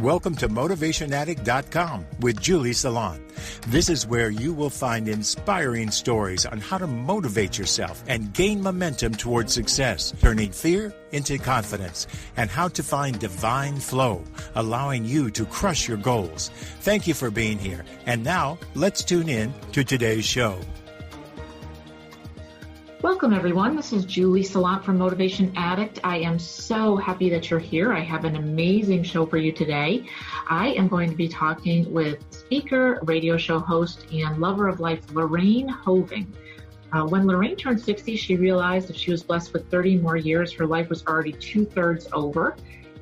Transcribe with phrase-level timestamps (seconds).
[0.00, 3.24] Welcome to MotivationAddict.com with Julie Salon.
[3.68, 8.62] This is where you will find inspiring stories on how to motivate yourself and gain
[8.62, 12.06] momentum towards success, turning fear into confidence,
[12.36, 14.22] and how to find divine flow,
[14.54, 16.50] allowing you to crush your goals.
[16.80, 17.82] Thank you for being here.
[18.04, 20.60] And now, let's tune in to today's show.
[23.02, 23.76] Welcome, everyone.
[23.76, 26.00] This is Julie Salant from Motivation Addict.
[26.02, 27.92] I am so happy that you're here.
[27.92, 30.08] I have an amazing show for you today.
[30.48, 35.12] I am going to be talking with speaker, radio show host, and lover of life,
[35.12, 36.34] Lorraine Hoving.
[36.90, 40.50] Uh, when Lorraine turned 60, she realized if she was blessed with 30 more years,
[40.54, 42.56] her life was already two thirds over.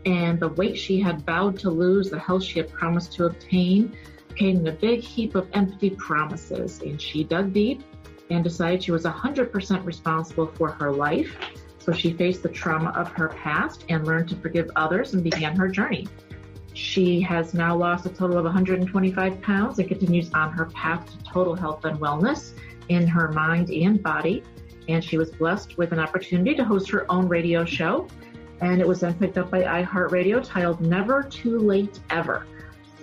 [0.06, 3.96] And the weight she had vowed to lose, the health she had promised to obtain,
[4.34, 6.80] came in a big heap of empty promises.
[6.82, 7.84] And she dug deep
[8.30, 11.36] and decided she was 100% responsible for her life.
[11.78, 15.54] So she faced the trauma of her past and learned to forgive others and began
[15.56, 16.08] her journey.
[16.72, 21.22] She has now lost a total of 125 pounds and continues on her path to
[21.24, 22.52] total health and wellness
[22.88, 24.42] in her mind and body.
[24.88, 28.08] And she was blessed with an opportunity to host her own radio show.
[28.60, 32.46] And it was then picked up by iHeartRadio titled Never Too Late Ever.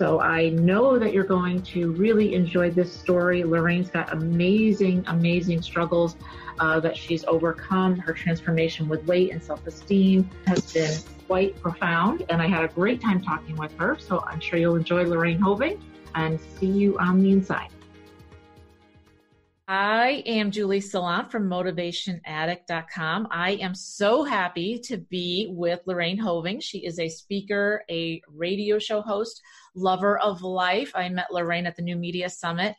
[0.02, 3.44] So I know that you're going to really enjoy this story.
[3.44, 6.16] Lorraine's got amazing, amazing struggles
[6.58, 7.94] uh, that she's overcome.
[7.94, 10.92] Her transformation with weight and self-esteem has been
[11.28, 13.96] quite profound, and I had a great time talking with her.
[13.96, 15.80] So I'm sure you'll enjoy Lorraine Hoving
[16.16, 17.68] and see you on the inside.
[19.74, 23.28] I am Julie Salon from motivationaddict.com.
[23.30, 26.60] I am so happy to be with Lorraine Hoving.
[26.60, 29.40] She is a speaker, a radio show host,
[29.74, 30.92] lover of life.
[30.94, 32.76] I met Lorraine at the New Media Summit,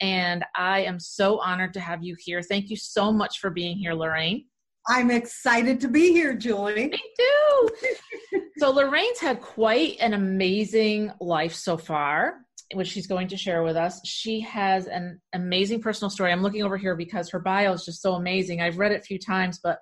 [0.00, 2.42] and I am so honored to have you here.
[2.42, 4.46] Thank you so much for being here, Lorraine.
[4.88, 6.88] I'm excited to be here, Julie.
[6.88, 7.68] Me too.
[8.58, 12.38] so, Lorraine's had quite an amazing life so far,
[12.74, 14.00] which she's going to share with us.
[14.06, 16.32] She has an amazing personal story.
[16.32, 18.60] I'm looking over here because her bio is just so amazing.
[18.60, 19.78] I've read it a few times, but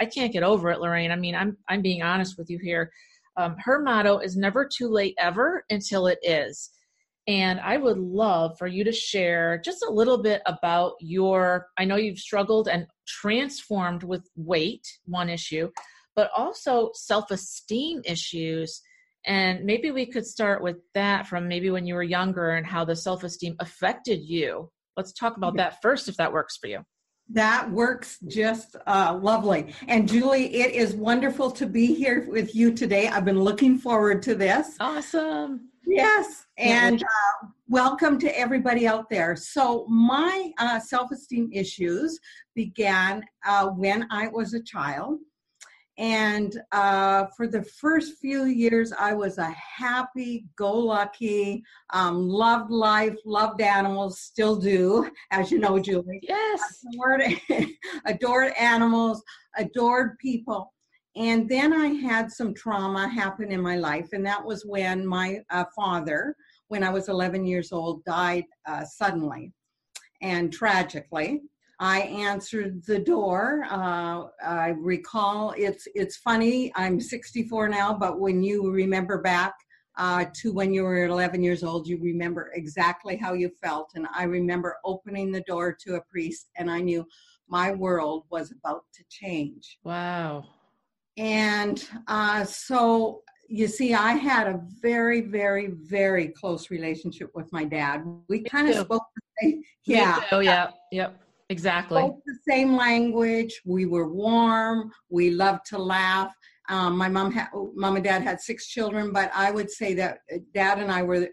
[0.00, 1.12] I can't get over it, Lorraine.
[1.12, 2.90] I mean, I'm I'm being honest with you here.
[3.36, 6.70] Um, her motto is never too late ever until it is.
[7.26, 11.68] And I would love for you to share just a little bit about your.
[11.78, 15.70] I know you've struggled and transformed with weight, one issue,
[16.14, 18.82] but also self esteem issues.
[19.26, 22.84] And maybe we could start with that from maybe when you were younger and how
[22.84, 24.70] the self esteem affected you.
[24.96, 26.84] Let's talk about that first, if that works for you.
[27.30, 29.74] That works just uh, lovely.
[29.88, 33.08] And Julie, it is wonderful to be here with you today.
[33.08, 34.76] I've been looking forward to this.
[34.78, 35.70] Awesome.
[35.86, 36.46] Yes.
[36.58, 39.36] And uh, welcome to everybody out there.
[39.36, 42.18] So, my uh, self esteem issues
[42.54, 45.18] began uh, when I was a child.
[45.96, 51.62] And uh, for the first few years, I was a happy go lucky,
[51.92, 56.20] um, loved life, loved animals, still do, as you know, Julie.
[56.22, 56.84] Yes.
[56.92, 57.68] Adored,
[58.06, 59.22] adored animals,
[59.56, 60.72] adored people.
[61.16, 65.42] And then I had some trauma happen in my life, and that was when my
[65.50, 66.34] uh, father,
[66.68, 69.52] when I was 11 years old, died uh, suddenly
[70.22, 71.42] and tragically.
[71.80, 73.66] I answered the door.
[73.70, 76.72] Uh, I recall it's it's funny.
[76.74, 79.54] I'm 64 now, but when you remember back
[79.96, 83.92] uh, to when you were 11 years old, you remember exactly how you felt.
[83.94, 87.04] And I remember opening the door to a priest, and I knew
[87.48, 89.78] my world was about to change.
[89.84, 90.46] Wow.
[91.16, 97.64] And uh, so you see, I had a very, very, very close relationship with my
[97.64, 98.02] dad.
[98.28, 99.02] We kind of spoke.
[99.84, 100.24] Yeah.
[100.32, 100.70] Oh, yeah.
[100.90, 101.23] Yep.
[101.50, 102.00] Exactly.
[102.00, 103.60] Spoke the same language.
[103.64, 104.90] We were warm.
[105.10, 106.34] We loved to laugh.
[106.70, 110.20] Um, my mom had, mom and dad had six children, but I would say that
[110.32, 111.28] uh, dad and I were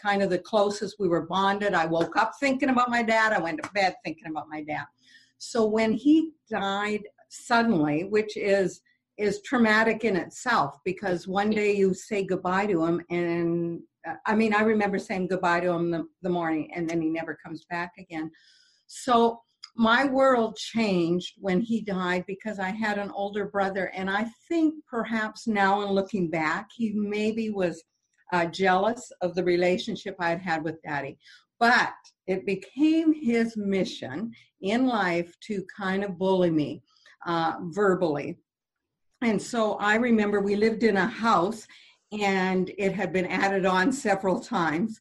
[0.00, 0.96] kind of the closest.
[0.98, 1.74] We were bonded.
[1.74, 3.34] I woke up thinking about my dad.
[3.34, 4.86] I went to bed thinking about my dad.
[5.36, 8.80] So when he died suddenly, which is
[9.18, 14.34] is traumatic in itself because one day you say goodbye to him and uh, I
[14.34, 17.66] mean I remember saying goodbye to him the, the morning and then he never comes
[17.68, 18.30] back again.
[18.86, 19.42] So
[19.80, 24.74] my world changed when he died because I had an older brother, and I think
[24.86, 27.82] perhaps now in looking back, he maybe was
[28.30, 31.16] uh, jealous of the relationship I had had with daddy.
[31.58, 31.94] But
[32.26, 36.82] it became his mission in life to kind of bully me
[37.24, 38.36] uh, verbally.
[39.22, 41.66] And so I remember we lived in a house
[42.12, 45.00] and it had been added on several times.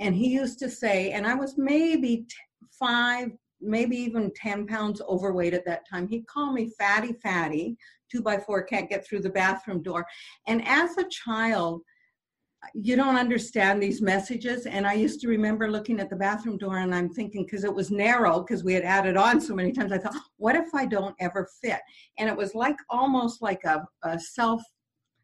[0.00, 2.24] And he used to say, and I was maybe
[2.70, 3.30] five,
[3.64, 6.06] maybe even 10 pounds overweight at that time.
[6.08, 7.76] He'd call me fatty, fatty,
[8.10, 10.06] two by four, can't get through the bathroom door.
[10.46, 11.82] And as a child,
[12.72, 14.66] you don't understand these messages.
[14.66, 17.74] And I used to remember looking at the bathroom door and I'm thinking, because it
[17.74, 20.74] was narrow, because we had added on so many times, I thought, oh, what if
[20.74, 21.80] I don't ever fit?
[22.18, 24.62] And it was like almost like a, a self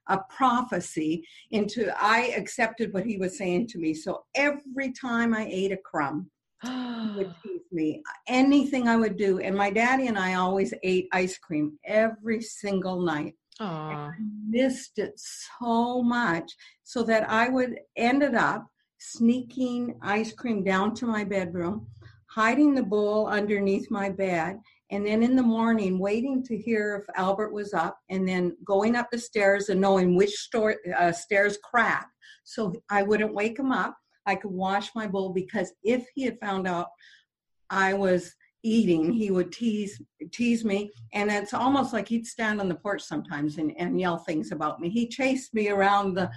[0.09, 3.95] a prophecy into I accepted what he was saying to me.
[3.95, 6.29] So every time I ate a crumb,
[6.65, 8.03] would tease me.
[8.27, 9.39] Anything I would do.
[9.39, 13.35] And my daddy and I always ate ice cream every single night.
[13.67, 14.13] I
[14.49, 16.51] missed it so much
[16.83, 18.67] so that I would ended up
[18.99, 21.87] sneaking ice cream down to my bedroom,
[22.31, 24.59] hiding the bowl underneath my bed,
[24.91, 28.97] and then in the morning waiting to hear if Albert was up, and then going
[28.97, 32.09] up the stairs and knowing which store, uh, stairs crack
[32.45, 33.97] so I wouldn't wake him up.
[34.27, 36.89] I could wash my bowl because if he had found out
[37.71, 40.01] I was eating, he would tease
[40.33, 44.19] tease me, and it's almost like he'd stand on the porch sometimes and, and yell
[44.19, 44.91] things about me.
[44.91, 46.31] He chased me around the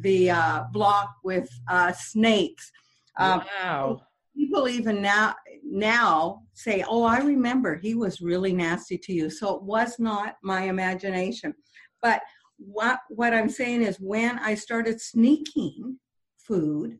[0.00, 2.70] the uh, block with uh, snakes.
[3.18, 4.00] Uh, wow.
[4.36, 5.34] People even now
[5.64, 10.36] now say, "Oh, I remember he was really nasty to you." So it was not
[10.42, 11.54] my imagination,
[12.02, 12.22] but
[12.58, 15.98] what what I'm saying is when I started sneaking
[16.36, 16.98] food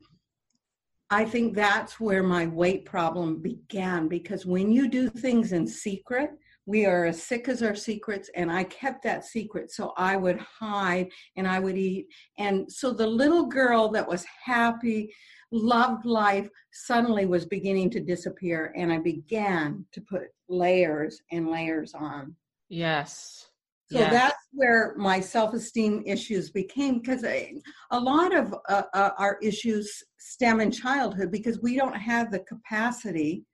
[1.11, 6.31] I think that's where my weight problem began because when you do things in secret,
[6.67, 9.73] we are as sick as our secrets, and I kept that secret.
[9.73, 12.07] So I would hide and I would eat.
[12.39, 15.13] And so the little girl that was happy,
[15.51, 18.73] loved life, suddenly was beginning to disappear.
[18.77, 22.37] And I began to put layers and layers on.
[22.69, 23.50] Yes.
[23.93, 24.13] So yes.
[24.13, 27.61] that's where my self-esteem issues became because a
[27.93, 33.45] lot of uh, uh, our issues stem in childhood because we don't have the capacity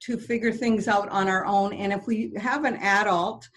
[0.00, 1.72] to figure things out on our own.
[1.72, 3.48] And if we have an adult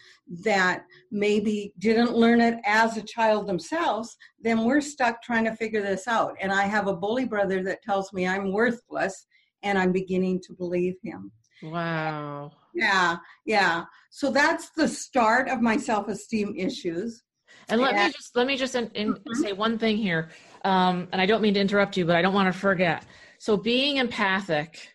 [0.43, 5.81] that maybe didn't learn it as a child themselves, then we're stuck trying to figure
[5.81, 6.35] this out.
[6.41, 9.25] And I have a bully brother that tells me I'm worthless,
[9.63, 11.31] and I'm beginning to believe him.
[11.63, 12.51] Wow.
[12.73, 13.85] Yeah, yeah.
[14.09, 17.23] So that's the start of my self-esteem issues.
[17.69, 19.41] And let and, me just let me just in, in mm-hmm.
[19.41, 20.29] say one thing here.
[20.65, 23.05] Um, and I don't mean to interrupt you, but I don't want to forget.
[23.39, 24.89] So being empathic,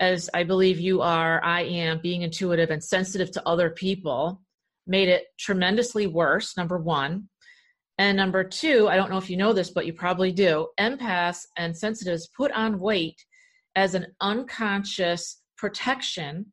[0.00, 4.40] as I believe you are, I am, being intuitive and sensitive to other people,
[4.86, 6.56] made it tremendously worse.
[6.56, 7.28] Number one.
[8.00, 10.68] And number two, I don't know if you know this, but you probably do.
[10.78, 13.20] Empaths and sensitives put on weight
[13.74, 16.52] as an unconscious protection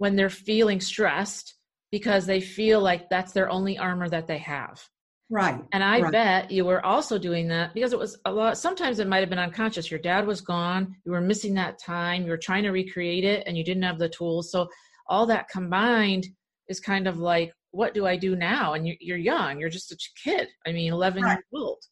[0.00, 1.56] when they're feeling stressed
[1.92, 4.82] because they feel like that's their only armor that they have.
[5.28, 5.62] Right.
[5.72, 6.10] And I right.
[6.10, 8.56] bet you were also doing that because it was a lot.
[8.56, 9.90] Sometimes it might have been unconscious.
[9.90, 10.96] Your dad was gone.
[11.04, 12.22] You were missing that time.
[12.22, 14.50] You were trying to recreate it and you didn't have the tools.
[14.50, 14.70] So
[15.06, 16.28] all that combined
[16.68, 18.72] is kind of like, what do I do now?
[18.72, 19.60] And you're young.
[19.60, 20.48] You're just a kid.
[20.66, 21.32] I mean, 11 right.
[21.32, 21.84] years old.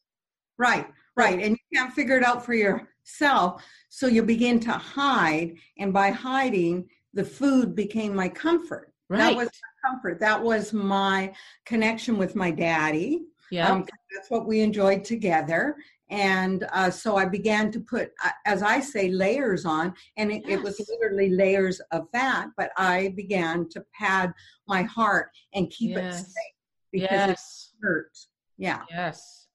[0.57, 0.87] Right.
[1.15, 1.39] Right.
[1.39, 3.63] And you can't figure it out for yourself.
[3.89, 5.53] So you begin to hide.
[5.77, 8.93] And by hiding, the food became my comfort.
[9.09, 9.17] Right.
[9.17, 10.19] That was my comfort.
[10.19, 11.33] That was my
[11.65, 13.23] connection with my daddy.
[13.51, 13.71] Yeah.
[13.71, 13.85] Um,
[14.15, 15.75] that's what we enjoyed together.
[16.11, 20.43] And uh, so I began to put, uh, as I say, layers on, and it,
[20.45, 20.59] yes.
[20.59, 22.49] it, was literally layers of fat.
[22.57, 24.33] But I began to pad
[24.67, 26.21] my heart and keep yes.
[26.21, 26.53] it safe
[26.91, 27.73] because yes.
[27.73, 28.17] it hurt.
[28.57, 28.81] Yeah.
[28.89, 29.47] Yes.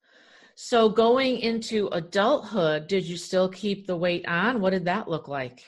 [0.55, 4.61] So going into adulthood, did you still keep the weight on?
[4.61, 5.65] What did that look like?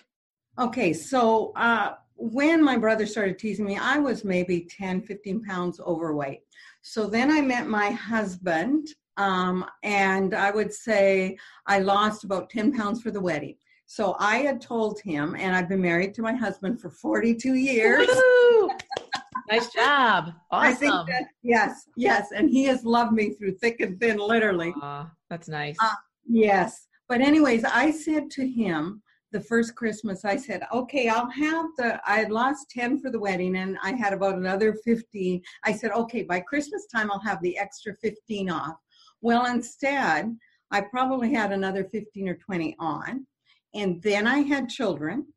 [0.59, 5.79] Okay, so uh, when my brother started teasing me, I was maybe 10, 15 pounds
[5.79, 6.41] overweight.
[6.81, 8.87] So then I met my husband,
[9.17, 11.37] um, and I would say
[11.67, 13.55] I lost about 10 pounds for the wedding.
[13.85, 18.07] So I had told him, and I've been married to my husband for 42 years.
[19.49, 20.33] nice job.
[20.51, 21.05] Awesome.
[21.07, 22.29] That, yes, yes.
[22.35, 24.73] And he has loved me through thick and thin, literally.
[24.81, 25.77] Aww, that's nice.
[25.81, 25.93] Uh,
[26.27, 26.87] yes.
[27.07, 31.99] But, anyways, I said to him, the first Christmas, I said, okay, I'll have the,
[32.09, 35.41] I had lost 10 for the wedding and I had about another 15.
[35.65, 38.77] I said, okay, by Christmas time, I'll have the extra 15 off.
[39.21, 40.35] Well, instead,
[40.71, 43.25] I probably had another 15 or 20 on.
[43.73, 45.27] And then I had children.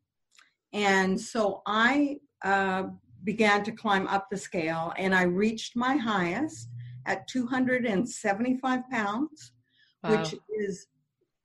[0.73, 2.83] And so I uh,
[3.23, 6.69] began to climb up the scale and I reached my highest
[7.05, 9.51] at 275 pounds,
[10.03, 10.11] wow.
[10.11, 10.87] which is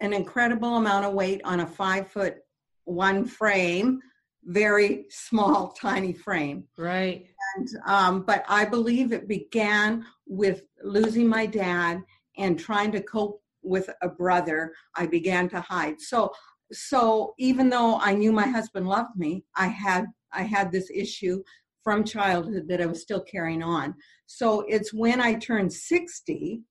[0.01, 2.39] an incredible amount of weight on a five foot
[2.85, 4.01] one frame,
[4.45, 6.65] very small, tiny frame.
[6.79, 7.27] Right.
[7.57, 12.03] And um, but I believe it began with losing my dad
[12.39, 14.73] and trying to cope with a brother.
[14.95, 16.01] I began to hide.
[16.01, 16.33] So
[16.73, 21.43] so even though I knew my husband loved me, I had I had this issue
[21.83, 23.95] from childhood that I was still carrying on.
[24.27, 26.63] So it's when I turned 60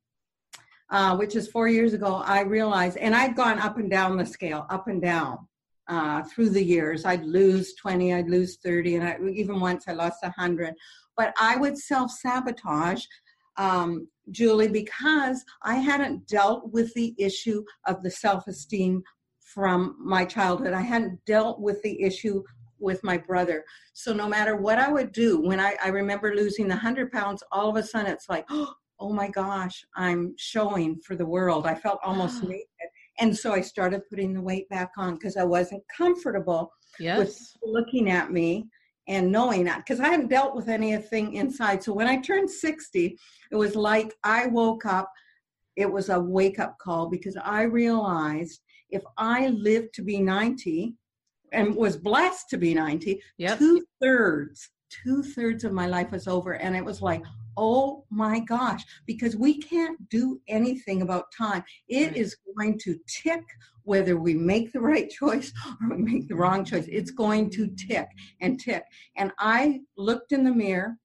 [0.90, 4.26] uh, which is four years ago, I realized, and I'd gone up and down the
[4.26, 5.40] scale, up and down
[5.88, 7.06] uh, through the years.
[7.06, 10.74] I'd lose 20, I'd lose 30, and I, even once I lost 100.
[11.18, 13.04] But I would self sabotage,
[13.58, 19.02] um, Julie, because I hadn't dealt with the issue of the self esteem
[19.40, 20.74] from my childhood.
[20.74, 22.44] I hadn't dealt with the issue
[22.80, 23.64] with my brother.
[23.94, 27.42] So no matter what I would do, when I, I remember losing the 100 pounds,
[27.52, 31.66] all of a sudden it's like, oh Oh my gosh, I'm showing for the world.
[31.66, 32.66] I felt almost naked.
[33.20, 37.18] And so I started putting the weight back on because I wasn't comfortable yes.
[37.18, 38.68] with looking at me
[39.08, 41.84] and knowing that because I hadn't dealt with anything inside.
[41.84, 43.18] So when I turned 60,
[43.52, 45.12] it was like I woke up.
[45.76, 50.96] It was a wake up call because I realized if I lived to be 90
[51.52, 53.58] and was blessed to be 90, yep.
[53.58, 56.54] two thirds, two thirds of my life was over.
[56.54, 57.24] And it was like,
[57.58, 61.64] oh my gosh, because we can't do anything about time.
[61.88, 62.18] It right.
[62.18, 63.44] is going to tick
[63.84, 66.88] whether we make the right choice or we make the wrong choice.
[66.88, 68.08] It's going to tick
[68.42, 68.84] and tick.
[69.16, 70.98] And I looked in the mirror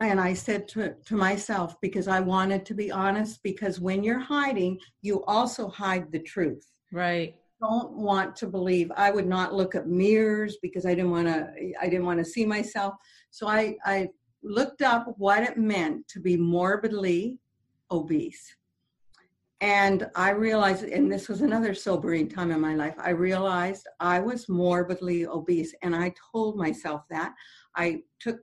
[0.00, 4.18] and I said to, to myself, because I wanted to be honest, because when you're
[4.18, 6.66] hiding, you also hide the truth.
[6.90, 7.36] Right.
[7.60, 8.90] Don't want to believe.
[8.96, 11.72] I would not look at mirrors because I didn't want to.
[11.80, 12.94] I didn't want to see myself.
[13.30, 14.08] So I, I
[14.42, 17.38] looked up what it meant to be morbidly
[17.90, 18.54] obese.
[19.60, 24.18] And I realized, and this was another sobering time in my life, I realized I
[24.18, 25.72] was morbidly obese.
[25.82, 27.32] And I told myself that.
[27.76, 28.40] I took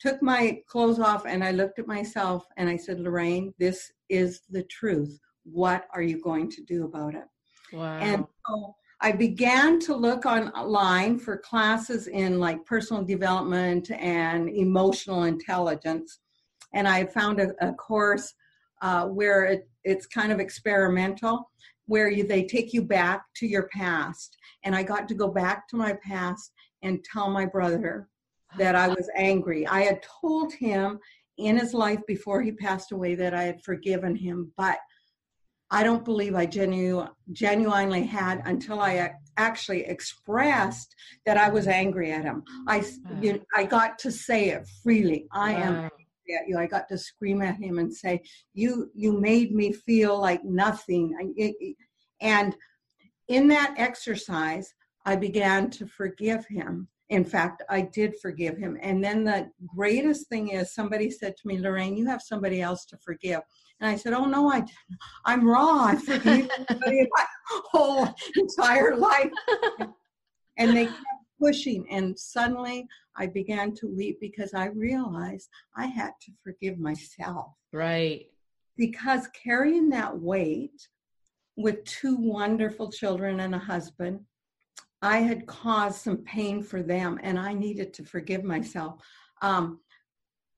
[0.00, 4.40] took my clothes off and I looked at myself and I said, Lorraine, this is
[4.48, 5.18] the truth.
[5.44, 7.24] What are you going to do about it?
[7.72, 7.98] Wow.
[7.98, 15.24] And so I began to look online for classes in like personal development and emotional
[15.24, 16.18] intelligence.
[16.74, 18.34] And I found a, a course
[18.82, 21.50] uh, where it, it's kind of experimental,
[21.86, 24.36] where you, they take you back to your past.
[24.64, 26.52] And I got to go back to my past
[26.82, 28.08] and tell my brother
[28.58, 29.66] that I was angry.
[29.66, 30.98] I had told him
[31.38, 34.78] in his life before he passed away that I had forgiven him, but
[35.70, 40.94] I don't believe I genu- genuinely had until I actually expressed
[41.26, 42.42] that I was angry at him.
[42.66, 42.84] I,
[43.20, 45.26] you know, I got to say it freely.
[45.32, 46.58] I am angry at you.
[46.58, 48.22] I got to scream at him and say,
[48.52, 51.76] "You, you made me feel like nothing."
[52.20, 52.56] And
[53.28, 54.74] in that exercise,
[55.06, 56.88] I began to forgive him.
[57.10, 58.78] In fact, I did forgive him.
[58.80, 62.84] And then the greatest thing is somebody said to me, Lorraine, you have somebody else
[62.86, 63.40] to forgive.
[63.80, 64.64] And I said, Oh no, I
[65.26, 65.86] I'm raw.
[65.86, 67.26] I forgive my
[67.72, 69.30] whole entire life.
[70.56, 70.98] and they kept
[71.40, 71.84] pushing.
[71.90, 72.86] And suddenly
[73.16, 77.54] I began to weep because I realized I had to forgive myself.
[77.72, 78.26] Right.
[78.76, 80.88] Because carrying that weight
[81.56, 84.20] with two wonderful children and a husband
[85.02, 89.02] I had caused some pain for them and I needed to forgive myself.
[89.42, 89.80] Um,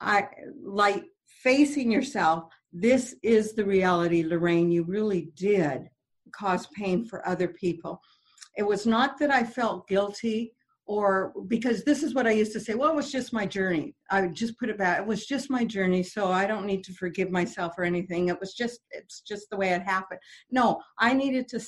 [0.00, 0.26] I
[0.60, 2.44] like facing yourself.
[2.72, 4.72] This is the reality, Lorraine.
[4.72, 5.88] You really did
[6.32, 8.00] cause pain for other people.
[8.56, 12.60] It was not that I felt guilty or because this is what I used to
[12.60, 13.94] say, well, it was just my journey.
[14.10, 14.98] I would just put it back.
[14.98, 18.28] It was just my journey, so I don't need to forgive myself or anything.
[18.28, 20.20] It was just it's just the way it happened.
[20.50, 21.60] No, I needed to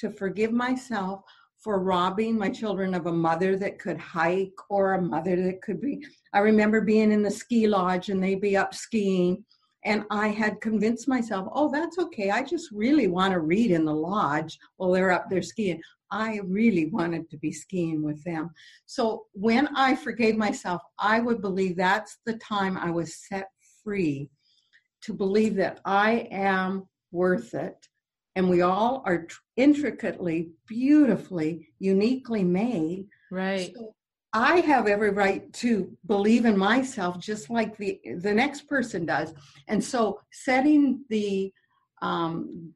[0.00, 1.22] to forgive myself
[1.58, 5.80] for robbing my children of a mother that could hike or a mother that could
[5.80, 6.04] be.
[6.32, 9.44] I remember being in the ski lodge and they'd be up skiing.
[9.84, 12.30] And I had convinced myself, oh, that's okay.
[12.30, 15.80] I just really want to read in the lodge while they're up there skiing.
[16.10, 18.50] I really wanted to be skiing with them.
[18.86, 23.48] So when I forgave myself, I would believe that's the time I was set
[23.84, 24.30] free
[25.02, 27.76] to believe that I am worth it
[28.38, 29.26] and we all are
[29.56, 33.08] intricately, beautifully, uniquely made.
[33.32, 33.72] Right.
[33.74, 33.96] So
[34.32, 39.34] I have every right to believe in myself just like the the next person does.
[39.66, 41.52] And so setting the
[42.00, 42.72] um,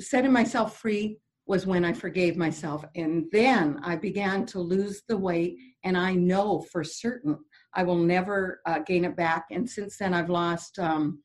[0.00, 2.84] setting myself free was when I forgave myself.
[2.96, 7.38] And then I began to lose the weight, and I know for certain
[7.74, 9.44] I will never uh, gain it back.
[9.52, 11.22] And since then, I've lost um,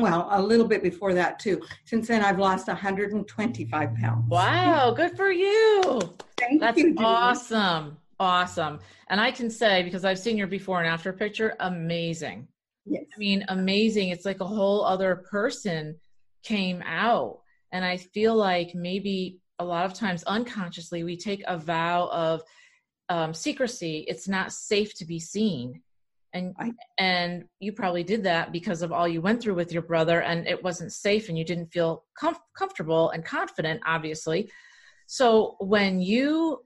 [0.00, 1.62] well, a little bit before that too.
[1.84, 4.28] Since then, I've lost 125 pounds.
[4.28, 6.00] Wow, good for you.
[6.38, 6.94] Thank That's you.
[6.98, 7.96] awesome.
[8.20, 8.80] Awesome.
[9.10, 12.48] And I can say, because I've seen your before and after picture, amazing.
[12.84, 13.04] Yes.
[13.14, 14.08] I mean, amazing.
[14.08, 15.96] It's like a whole other person
[16.42, 17.40] came out.
[17.72, 22.42] And I feel like maybe a lot of times unconsciously we take a vow of
[23.08, 24.04] um, secrecy.
[24.08, 25.82] It's not safe to be seen
[26.32, 29.82] and I- and you probably did that because of all you went through with your
[29.82, 34.50] brother and it wasn't safe and you didn't feel comf- comfortable and confident obviously.
[35.06, 36.64] So when you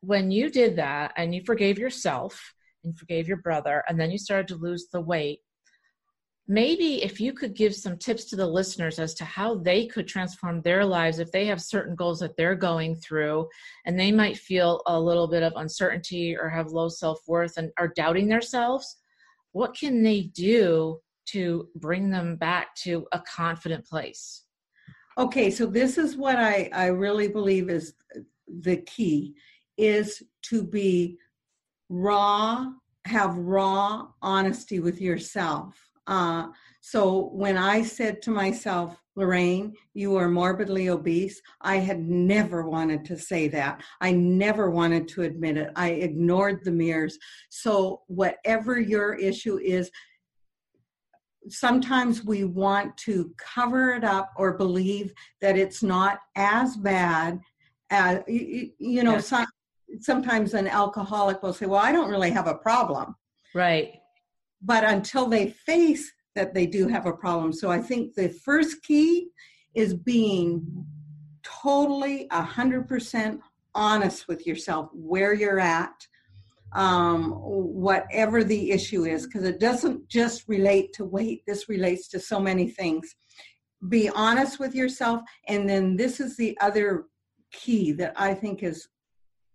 [0.00, 4.18] when you did that and you forgave yourself and forgave your brother and then you
[4.18, 5.40] started to lose the weight
[6.48, 10.08] maybe if you could give some tips to the listeners as to how they could
[10.08, 13.46] transform their lives if they have certain goals that they're going through
[13.84, 17.92] and they might feel a little bit of uncertainty or have low self-worth and are
[17.94, 18.96] doubting themselves
[19.52, 24.44] what can they do to bring them back to a confident place
[25.18, 27.94] Okay, so this is what I, I really believe is
[28.46, 29.34] the key
[29.76, 31.18] is to be
[31.88, 32.66] raw,
[33.04, 35.87] have raw honesty with yourself.
[36.08, 36.48] Uh,
[36.80, 43.04] so when I said to myself, Lorraine, you are morbidly obese, I had never wanted
[43.06, 43.82] to say that.
[44.00, 45.70] I never wanted to admit it.
[45.76, 47.18] I ignored the mirrors.
[47.50, 49.90] So whatever your issue is,
[51.48, 57.40] sometimes we want to cover it up or believe that it's not as bad
[57.90, 59.28] as you, know Yes.
[59.28, 59.46] some,
[60.00, 63.16] sometimes an alcoholic will say well i don't really have a problem
[63.54, 63.94] right
[64.62, 67.52] but until they face that they do have a problem.
[67.52, 69.28] So i think the first key
[69.74, 70.86] is being
[71.42, 73.38] totally 100%
[73.74, 76.06] honest with yourself where you're at
[76.72, 81.42] um, whatever the issue is because it doesn't just relate to weight.
[81.46, 83.14] This relates to so many things.
[83.88, 87.06] Be honest with yourself and then this is the other
[87.52, 88.88] key that i think is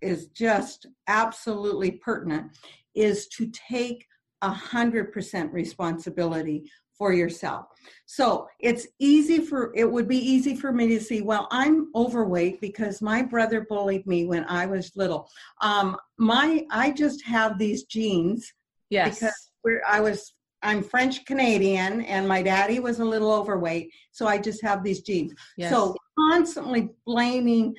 [0.01, 2.51] is just absolutely pertinent
[2.95, 4.05] is to take
[4.43, 7.65] a hundred percent responsibility for yourself.
[8.05, 11.21] So it's easy for it would be easy for me to see.
[11.21, 15.27] Well, I'm overweight because my brother bullied me when I was little.
[15.61, 18.53] Um, my I just have these genes
[18.91, 19.49] yes Because-
[19.87, 20.35] I was.
[20.65, 25.01] I'm French Canadian, and my daddy was a little overweight, so I just have these
[25.01, 25.33] genes.
[25.57, 25.71] yes.
[25.71, 27.75] So constantly blaming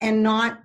[0.00, 0.60] and not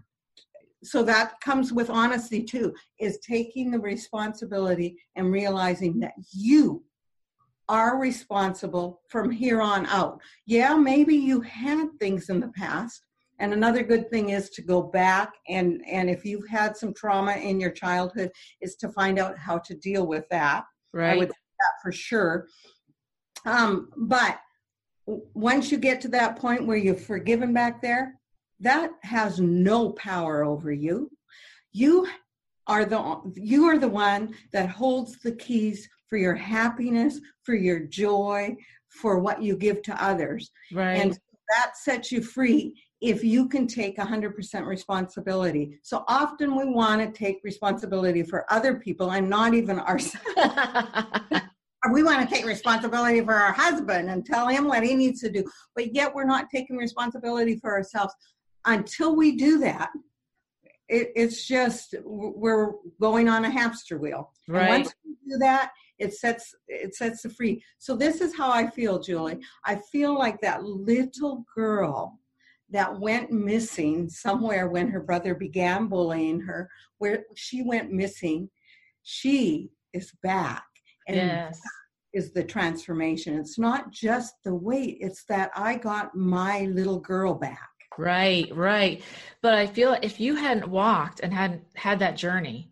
[0.84, 6.84] so that comes with honesty too is taking the responsibility and realizing that you
[7.70, 10.20] are responsible from here on out.
[10.46, 13.06] Yeah, maybe you had things in the past.
[13.40, 17.34] And another good thing is to go back and and if you've had some trauma
[17.34, 21.30] in your childhood is to find out how to deal with that right I would
[21.30, 22.48] say that for sure.
[23.46, 24.40] Um, but
[25.06, 28.20] once you get to that point where you've forgiven back there,
[28.64, 31.12] that has no power over you.
[31.72, 32.08] You
[32.68, 37.80] are the you are the one that holds the keys for your happiness, for your
[37.80, 38.56] joy,
[38.88, 40.52] for what you give to others.
[40.72, 45.78] right And that sets you free if you can take 100% responsibility.
[45.84, 50.26] So often we want to take responsibility for other people and not even ourselves.
[51.92, 55.30] we want to take responsibility for our husband and tell him what he needs to
[55.30, 55.44] do
[55.76, 58.14] but yet we're not taking responsibility for ourselves
[58.66, 59.90] until we do that
[60.90, 64.32] it, it's just we're going on a hamster wheel.
[64.48, 64.70] And right.
[64.70, 68.68] once we do that it sets it sets the free so this is how i
[68.68, 69.40] feel julie.
[69.66, 72.20] I feel like that little girl
[72.70, 78.50] that went missing somewhere when her brother began bullying her where she went missing
[79.04, 80.64] she is back.
[81.08, 81.60] And yes.
[82.14, 83.38] is the transformation.
[83.38, 87.70] It's not just the weight, it's that I got my little girl back.
[87.98, 89.04] Right, right.
[89.42, 92.72] But I feel if you hadn't walked and hadn't had that journey,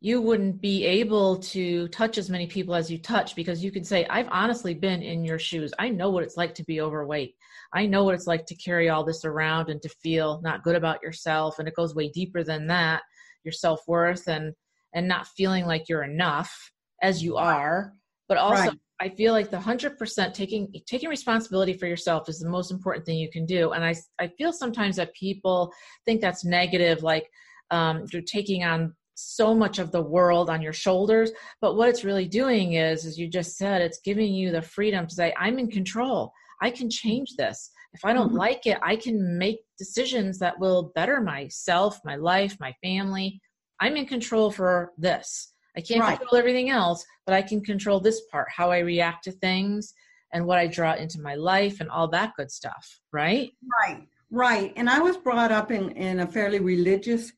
[0.00, 3.86] you wouldn't be able to touch as many people as you touch because you could
[3.86, 5.72] say, I've honestly been in your shoes.
[5.78, 7.34] I know what it's like to be overweight.
[7.72, 10.76] I know what it's like to carry all this around and to feel not good
[10.76, 11.58] about yourself.
[11.58, 13.02] And it goes way deeper than that,
[13.42, 14.54] your self worth and
[14.94, 16.70] and not feeling like you're enough
[17.02, 17.92] as you are.
[18.28, 18.78] But also Right.
[19.00, 23.04] I feel like the hundred percent taking taking responsibility for yourself is the most important
[23.04, 23.72] thing you can do.
[23.72, 25.72] And I I feel sometimes that people
[26.04, 27.28] think that's negative, like
[27.70, 31.30] um, you're taking on so much of the world on your shoulders.
[31.60, 35.06] But what it's really doing is, as you just said, it's giving you the freedom
[35.06, 36.32] to say, I'm in control.
[36.62, 37.70] I can change this.
[37.94, 38.38] If I don't Mhm.
[38.38, 43.40] like it, I can make decisions that will better myself, my life, my family.
[43.80, 45.54] I'm in control for this.
[45.76, 46.18] I can't Right.
[46.18, 49.92] control everything else, but I can control this part, how I react to things
[50.32, 53.52] and what I draw into my life and all that good stuff, right?
[53.80, 54.72] Right, right.
[54.76, 57.32] And I was brought up in, in a fairly religious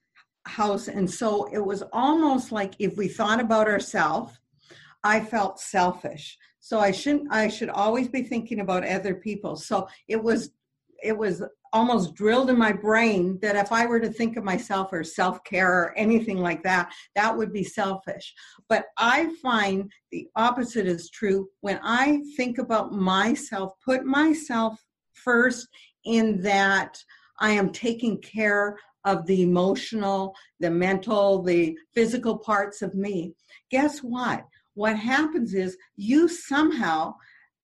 [0.46, 0.88] house.
[0.88, 4.38] And so it was almost like if we thought about ourselves,
[5.04, 6.38] I felt selfish.
[6.60, 9.56] So I shouldn't, I should always be thinking about other people.
[9.56, 10.50] So it was
[11.02, 14.92] it was almost drilled in my brain that if I were to think of myself
[14.92, 18.34] or self care or anything like that, that would be selfish.
[18.68, 24.82] But I find the opposite is true when I think about myself, put myself
[25.12, 25.68] first
[26.04, 26.98] in that
[27.40, 33.34] I am taking care of the emotional, the mental, the physical parts of me.
[33.70, 34.44] Guess what?
[34.74, 37.14] What happens is you somehow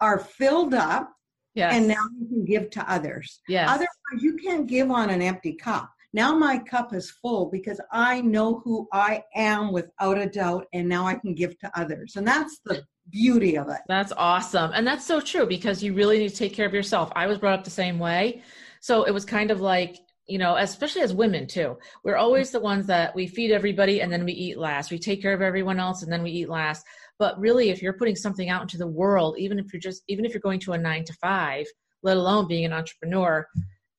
[0.01, 1.12] are filled up
[1.55, 1.75] Yes.
[1.75, 3.40] And now you can give to others.
[3.49, 3.69] Yes.
[3.71, 5.90] Otherwise, you can't give on an empty cup.
[6.12, 10.88] Now my cup is full because I know who I am without a doubt, and
[10.88, 12.14] now I can give to others.
[12.17, 13.81] And that's the beauty of it.
[13.88, 14.71] That's awesome.
[14.75, 17.11] And that's so true because you really need to take care of yourself.
[17.17, 18.43] I was brought up the same way.
[18.81, 22.61] So it was kind of like, you know, especially as women too, we're always the
[22.61, 24.90] ones that we feed everybody and then we eat last.
[24.90, 26.87] We take care of everyone else and then we eat last
[27.18, 30.24] but really if you're putting something out into the world even if you're just even
[30.24, 31.66] if you're going to a 9 to 5
[32.03, 33.46] let alone being an entrepreneur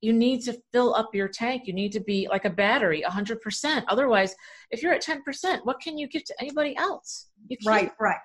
[0.01, 1.63] you need to fill up your tank.
[1.65, 4.36] You need to be like a battery 100% otherwise
[4.71, 7.28] if you're at 10% what can you give to anybody else?
[7.65, 8.17] Right right.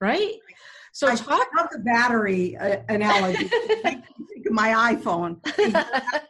[0.00, 0.34] Right?
[0.92, 3.50] So I talk about the battery uh, analogy
[4.50, 5.38] my iphone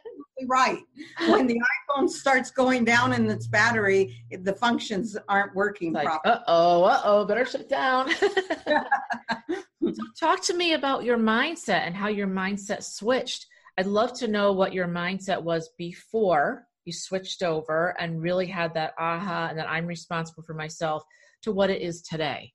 [0.47, 0.79] right.
[1.27, 6.35] When the iPhone starts going down in its battery, the functions aren't working like, properly.
[6.35, 8.09] Uh oh, uh oh, better shut down.
[8.67, 13.47] so talk to me about your mindset and how your mindset switched.
[13.77, 18.73] I'd love to know what your mindset was before you switched over and really had
[18.73, 21.03] that aha and that I'm responsible for myself
[21.43, 22.53] to what it is today.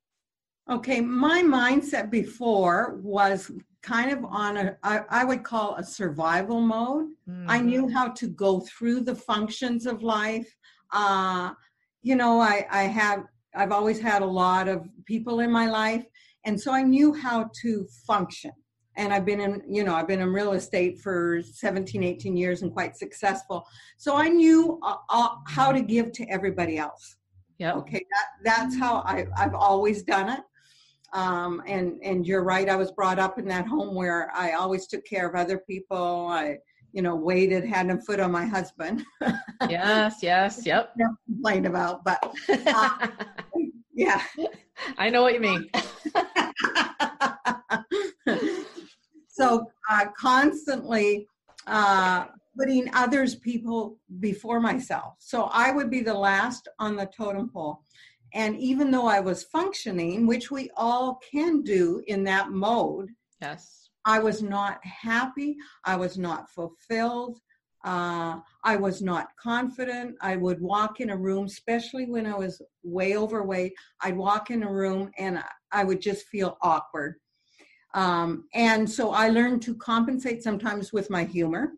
[0.70, 3.50] Okay, my mindset before was
[3.82, 7.06] kind of on a I, I would call a survival mode.
[7.28, 7.48] Mm-hmm.
[7.48, 10.54] I knew how to go through the functions of life.
[10.92, 11.52] Uh,
[12.02, 16.04] you know, I, I have I've always had a lot of people in my life,
[16.44, 18.52] and so I knew how to function.
[18.96, 22.62] And I've been in, you know, I've been in real estate for 17, 18 years
[22.62, 23.64] and quite successful.
[23.96, 27.16] So I knew uh, uh, how to give to everybody else.
[27.58, 27.74] Yeah.
[27.74, 28.04] Okay.
[28.10, 30.40] That, that's how I, I've always done it
[31.12, 34.86] um, and and you're right i was brought up in that home where i always
[34.86, 36.28] took care of other people.
[36.28, 36.58] I
[36.92, 39.04] you know waited hand and foot on my husband.
[39.68, 40.92] Yes yes yep.
[40.96, 43.08] Never complained about but uh,
[43.94, 44.22] yeah.
[44.96, 45.70] I know what you mean.
[49.38, 51.28] So uh, constantly
[51.68, 52.24] uh,
[52.58, 55.14] putting others people before myself.
[55.20, 57.84] So i would be the last on the totem pole
[58.34, 63.10] and even though I was functioning, which we all can do in that mode,
[63.40, 65.56] yes, I was not happy.
[65.84, 67.38] I was not fulfilled.
[67.84, 70.16] Uh, I was not confident.
[70.20, 73.72] I would walk in a room, especially when I was way overweight.
[74.02, 77.16] I'd walk in a room and I would just feel awkward.
[77.94, 81.72] Um, and so I learned to compensate sometimes with my humor.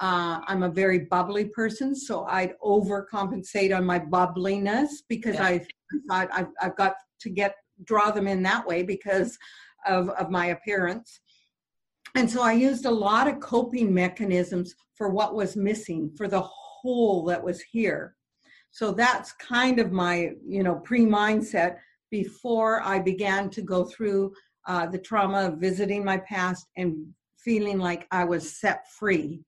[0.00, 5.44] Uh, I'm a very bubbly person, so I'd overcompensate on my bubbliness because yeah.
[5.44, 5.66] I
[6.08, 9.38] thought I've, I've got to get draw them in that way because
[9.86, 11.20] of, of my appearance.
[12.14, 16.42] And so I used a lot of coping mechanisms for what was missing, for the
[16.42, 18.16] hole that was here.
[18.70, 21.76] So that's kind of my, you know, pre-mindset
[22.10, 24.32] before I began to go through
[24.68, 27.06] uh, the trauma of visiting my past and
[27.38, 29.42] feeling like I was set free.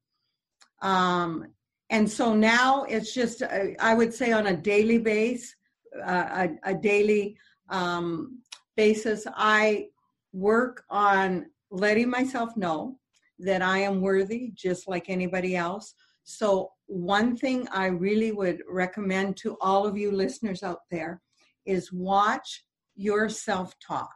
[0.82, 1.46] Um,
[1.90, 3.42] and so now it's just,
[3.78, 5.54] I would say on a daily base,
[6.02, 7.36] a, a, daily
[7.70, 8.40] um,
[8.76, 9.86] basis, I
[10.32, 12.98] work on letting myself know
[13.38, 15.94] that I am worthy just like anybody else.
[16.24, 21.20] So, one thing I really would recommend to all of you listeners out there
[21.66, 24.14] is watch your self talk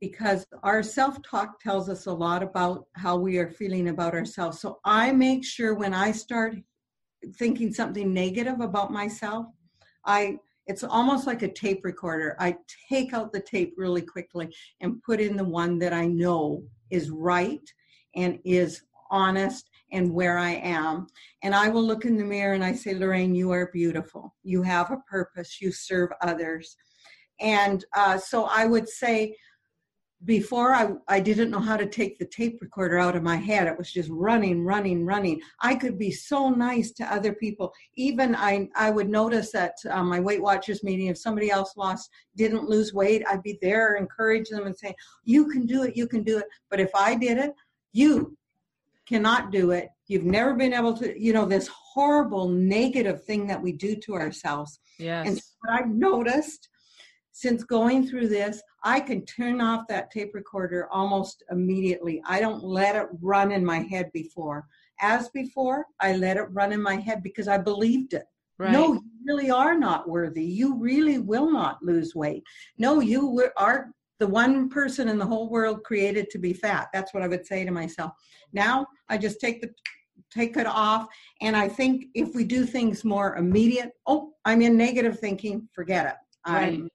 [0.00, 4.60] because our self talk tells us a lot about how we are feeling about ourselves.
[4.60, 6.56] So, I make sure when I start
[7.36, 9.46] thinking something negative about myself,
[10.04, 12.36] I it's almost like a tape recorder.
[12.38, 12.56] I
[12.88, 17.10] take out the tape really quickly and put in the one that I know is
[17.10, 17.62] right
[18.14, 21.06] and is honest and where I am.
[21.42, 24.34] And I will look in the mirror and I say, Lorraine, you are beautiful.
[24.42, 25.60] You have a purpose.
[25.60, 26.76] You serve others.
[27.40, 29.34] And uh, so I would say,
[30.24, 33.66] before I, I didn't know how to take the tape recorder out of my head.
[33.66, 35.40] It was just running running running.
[35.60, 37.72] I could be so nice to other people.
[37.96, 42.10] Even i i would notice at um, my weight watchers meeting if somebody else lost
[42.36, 46.06] didn't lose weight i'd be there encourage them and say you can do it you
[46.06, 46.44] can do it.
[46.68, 47.52] But if i did it
[47.92, 48.36] you
[49.06, 49.88] cannot do it.
[50.06, 54.14] You've never been able to you know this horrible negative thing that we do to
[54.14, 54.78] ourselves.
[54.98, 55.26] Yes.
[55.26, 56.68] and what i've noticed
[57.40, 62.20] since going through this, I can turn off that tape recorder almost immediately.
[62.26, 64.66] I don't let it run in my head before.
[65.00, 68.24] as before, I let it run in my head because I believed it.
[68.58, 68.72] Right.
[68.72, 70.44] No, you really are not worthy.
[70.44, 72.42] You really will not lose weight.
[72.76, 76.88] No, you are the one person in the whole world created to be fat.
[76.92, 78.12] That's what I would say to myself.
[78.52, 79.70] Now I just take the
[80.30, 81.08] take it off
[81.40, 86.06] and I think if we do things more immediate, oh, I'm in negative thinking, forget
[86.06, 86.14] it.
[86.46, 86.74] Right.
[86.74, 86.90] I'm,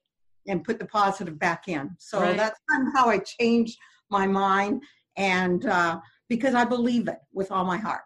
[0.48, 1.94] and put the positive back in.
[1.98, 2.36] So Right.
[2.36, 3.78] that's kind of how I changed
[4.10, 4.82] my mind
[5.16, 8.02] and uh, because I believe it with all my heart.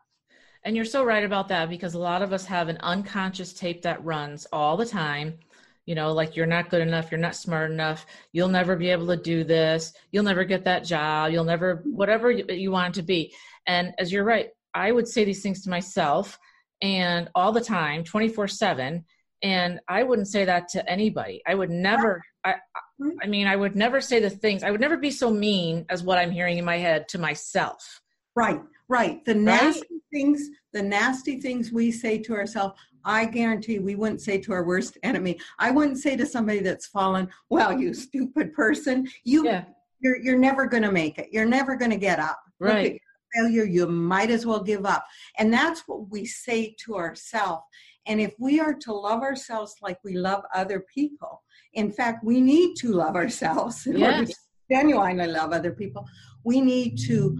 [0.64, 3.82] And you're so right about that because a lot of us have an unconscious tape
[3.82, 5.38] that runs all the time.
[5.86, 9.08] You know, like you're not good enough, you're not smart enough, you'll never be able
[9.08, 13.00] to do this, you'll never get that job, you'll never, whatever you, you want it
[13.00, 13.34] to be.
[13.66, 16.38] And as you're right, I would say these things to myself
[16.82, 19.04] and all the time, 24 7.
[19.42, 21.42] And I wouldn't say that to anybody.
[21.46, 22.54] I would never, I,
[22.98, 23.10] hmm?
[23.22, 26.02] I mean, I would never say the things, I would never be so mean as
[26.02, 28.00] what I'm hearing in my head to myself.
[28.36, 29.24] Right, right.
[29.24, 32.74] The nasty things, the nasty things we say to ourselves,
[33.04, 35.40] I guarantee we wouldn't say to our worst enemy.
[35.58, 39.64] I wouldn't say to somebody that's fallen, well, you stupid person, you Yeah.
[40.00, 41.28] you're you're never gonna make it.
[41.32, 42.40] You're never gonna get up.
[42.58, 43.00] Right.
[43.34, 45.06] failure, you might as well give up.
[45.38, 47.62] And that's what we say to ourselves.
[48.10, 51.44] And if we are to love ourselves like we love other people,
[51.74, 54.34] in fact, we need to love ourselves in order to
[54.68, 56.04] genuinely love other people.
[56.42, 57.36] We need to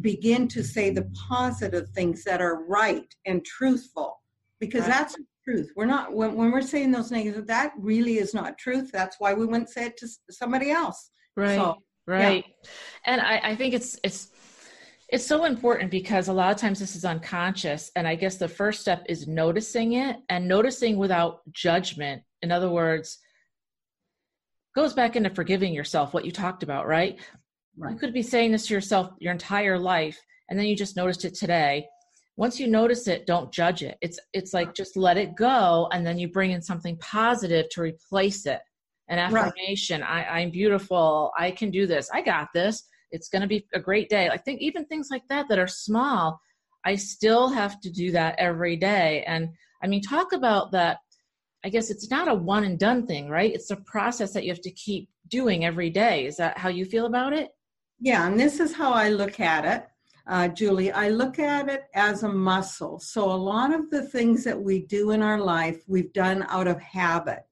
[0.00, 4.22] begin to say the positive things that are right and truthful
[4.58, 4.92] because Right.
[4.92, 5.70] that's the truth.
[5.76, 8.90] We're not, when, when we're saying those negative, that really is not truth.
[8.90, 11.10] That's why we wouldn't say it to somebody else.
[11.36, 11.56] Right.
[11.56, 11.76] So,
[12.06, 12.44] right
[13.04, 14.28] and I, I think it's it's
[15.08, 18.48] it's so important because a lot of times this is unconscious and i guess the
[18.48, 23.18] first step is noticing it and noticing without judgment in other words
[24.74, 27.18] goes back into forgiving yourself what you talked about right?
[27.90, 31.24] You could be saying this to yourself your entire life and then you just noticed
[31.24, 31.86] it today.
[32.36, 33.98] Once you notice it don't judge it.
[34.00, 37.82] It's it's like just let it go and then you bring in something positive to
[37.82, 38.60] replace it.
[39.08, 39.46] An Right.
[39.46, 41.32] affirmation I, i'm beautiful.
[41.38, 42.08] I can do this.
[42.12, 42.82] I got this
[43.16, 45.66] it's going to be a great day i think even things like that that are
[45.66, 46.38] small
[46.84, 49.48] i still have to do that every day and
[49.82, 50.98] i mean talk about that
[51.64, 54.50] i guess it's not a one and done thing right it's a process that you
[54.50, 57.50] have to keep doing every day is that how you feel about it
[57.98, 59.88] Yeah, and this is how I look at it,
[60.26, 60.92] uh, Julie.
[60.92, 62.98] I look at it as a muscle.
[63.00, 66.68] So a lot of the things that we do in our life, we've done out
[66.68, 67.44] of habit.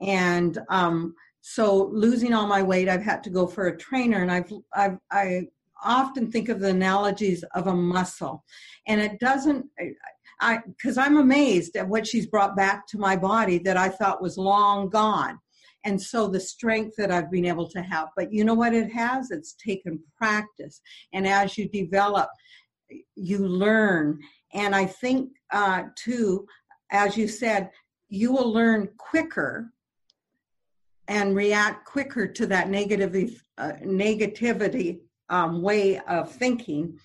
[0.00, 1.14] And um,
[1.48, 4.98] so losing all my weight, I've had to go for a trainer, and I've I've
[5.12, 5.42] I
[5.84, 8.42] often think of the analogies of a muscle,
[8.88, 9.64] and it doesn't.
[10.40, 14.20] I because I'm amazed at what she's brought back to my body that I thought
[14.20, 15.38] was long gone
[15.84, 18.08] and so the strength that I've been able to have.
[18.16, 19.30] But you know what it has?
[19.30, 20.80] It's taken practice,
[21.12, 22.28] and as you develop,
[23.14, 24.18] you learn.
[24.52, 26.44] And I think uh, too,
[26.90, 27.70] as you said,
[28.08, 29.72] you will learn quicker
[31.08, 36.98] and react quicker to that negative uh, negativity um, way of thinking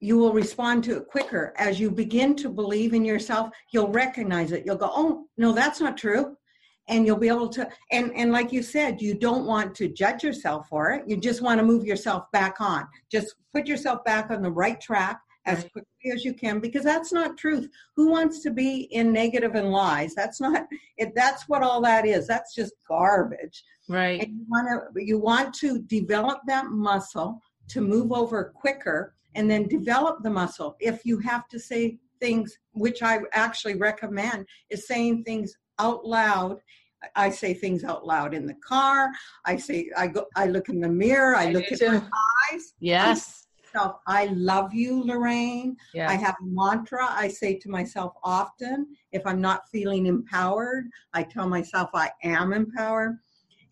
[0.00, 1.54] you will respond to it quicker.
[1.56, 4.64] As you begin to believe in yourself you'll recognize it.
[4.66, 6.36] You'll go oh no that's not true.
[6.88, 10.22] And you'll be able to and and like you said you don't want to judge
[10.22, 11.04] yourself for it.
[11.06, 12.86] You just want to move yourself back on.
[13.10, 17.12] Just put yourself back on the right track as quickly as you can because that's
[17.12, 17.68] not truth.
[17.94, 20.14] Who wants to be in negative and lies?
[20.14, 20.66] That's not
[20.98, 22.26] it that's what all that is.
[22.26, 23.64] That's just garbage.
[23.88, 24.20] Right.
[24.20, 29.50] And you want to you want to develop that muscle to move over quicker and
[29.50, 30.76] then develop the muscle.
[30.80, 36.58] If you have to say things which i actually recommend is saying things out loud.
[37.14, 39.10] I say things out loud in the car.
[39.44, 41.36] I say i go i look in the mirror.
[41.36, 41.92] I, I look at too.
[41.92, 42.10] my
[42.52, 42.74] eyes.
[42.80, 48.14] Yes myself, i love you lorraine yes I have a mantra I say to myself
[48.22, 48.86] often.
[49.12, 53.18] If I'm not feeling empowered, I tell myself I am empowered.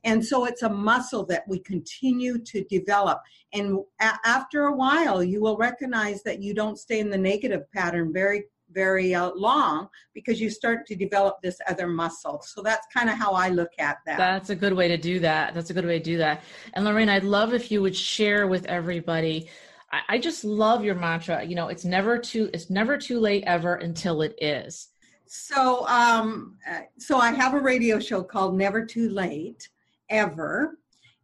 [0.04, 3.22] And so it's a muscle that we continue to develop.
[3.52, 7.70] And a- after a while, you will recognize that you don't stay in the negative
[7.72, 12.42] pattern very, very uh, long because you start to develop this other muscle.
[12.44, 14.18] So that's kind of how I look at that.
[14.18, 15.54] That's a good way to do that.
[15.54, 16.42] That's a good way to do that.
[16.74, 19.48] And Lorraine, I'd love if you would share with everybody.
[19.94, 21.44] I, I just love your mantra.
[21.44, 24.88] You know, it's never too it's never too late ever until it is.
[25.26, 26.59] So, um,
[26.98, 29.68] so I have a radio show called Never Too Late
[30.11, 30.78] Ever,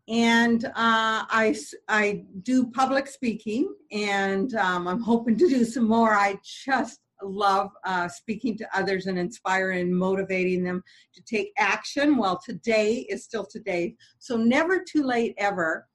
[0.08, 6.14] and uh, I do public speaking, and um, I'm hoping to do some more.
[6.14, 10.82] I just love uh, speaking to others and inspiring and motivating them
[11.14, 12.16] to take action.
[12.16, 15.86] Well, today is still today, so never too late ever.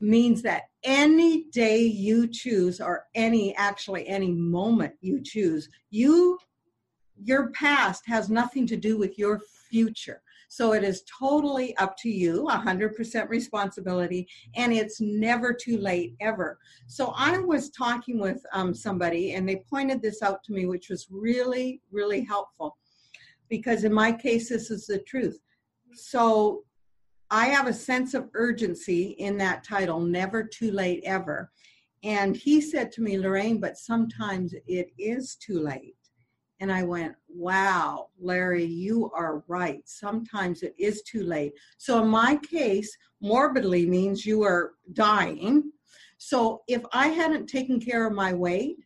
[0.00, 6.38] Means that any day you choose or any actually any moment you choose you
[7.22, 10.22] your past has nothing to do with your future.
[10.48, 16.58] So it is totally up to you 100% responsibility and it's never too late ever.
[16.88, 20.88] So i was talking with um, somebody and they pointed this out to me which
[20.88, 22.76] was really really helpful.
[23.48, 25.40] Because in my case this is the truth.
[25.92, 26.64] So
[27.30, 31.52] I have a sense of urgency in that title, Never Too Late Ever.
[32.02, 35.94] And he said to me, Lorraine, but sometimes it is too late.
[36.58, 39.82] And I went, wow, Larry, you are right.
[39.86, 41.52] Sometimes it is too late.
[41.78, 45.70] So in my case, morbidly means you are dying.
[46.18, 48.76] So if I hadn't taken care of my weight,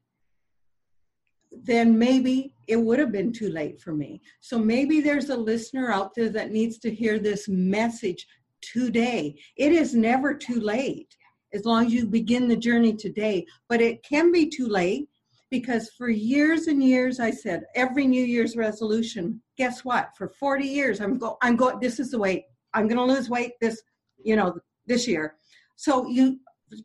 [1.63, 4.21] then maybe it would have been too late for me.
[4.41, 8.27] So maybe there's a listener out there that needs to hear this message
[8.61, 9.37] today.
[9.57, 11.15] It is never too late
[11.53, 15.09] as long as you begin the journey today, but it can be too late
[15.51, 20.11] because for years and years I said every New Year's resolution, guess what?
[20.17, 22.45] For 40 years I'm go I'm going this is the weight.
[22.73, 23.81] I'm going to lose weight this,
[24.23, 25.37] you know, this year.
[25.77, 26.41] So you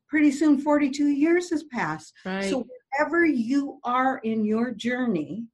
[0.08, 2.14] pretty soon 42 years has passed.
[2.26, 2.50] Right.
[2.50, 5.46] So wherever you are in your journey,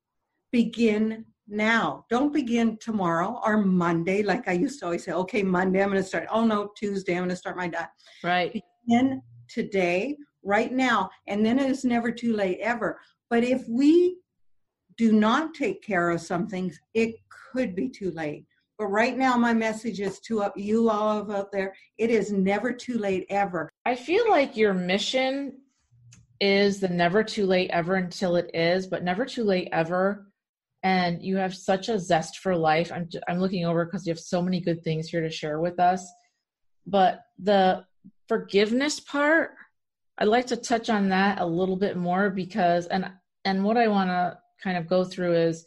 [0.51, 2.05] begin now.
[2.09, 6.01] Don't begin tomorrow or Monday, like I used to always say, okay, Monday, I'm going
[6.01, 6.27] to start.
[6.31, 7.89] Oh, no, Tuesday, I'm going to start my diet.
[8.23, 8.63] Right.
[8.87, 11.09] Begin today, right now.
[11.27, 12.99] And then it is never too late ever.
[13.29, 14.17] But if we
[14.97, 17.15] do not take care of some things, it
[17.51, 18.45] could be too late.
[18.77, 22.97] But right now, my message is to you all out there it is never too
[22.97, 23.69] late ever.
[23.85, 25.53] I feel like your mission
[26.39, 30.27] is the never too late ever until it is, but never too late ever.
[30.83, 32.91] And you have such a zest for life.
[32.91, 35.79] I'm, I'm looking over because you have so many good things here to share with
[35.79, 36.07] us.
[36.85, 37.85] But the
[38.27, 39.51] forgiveness part,
[40.17, 43.09] I'd like to touch on that a little bit more because, and
[43.43, 45.65] and what I want to kind of go through is,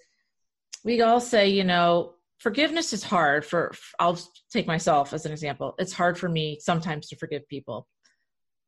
[0.85, 3.75] we all say, you know, forgiveness is hard for.
[3.99, 4.19] I'll
[4.53, 5.75] take myself as an example.
[5.79, 7.89] It's hard for me sometimes to forgive people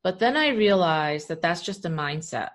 [0.02, 2.50] but then I realized that that's just a mindset.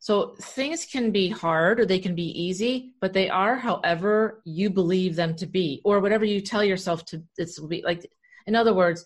[0.00, 4.70] So things can be hard or they can be easy, but they are however you
[4.70, 8.08] believe them to be or whatever you tell yourself to it's be like
[8.46, 9.04] in other words,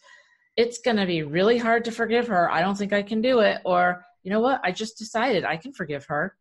[0.56, 2.50] it's going to be really hard to forgive her.
[2.50, 4.60] I don't think I can do it or you know what?
[4.62, 6.36] I just decided I can forgive her.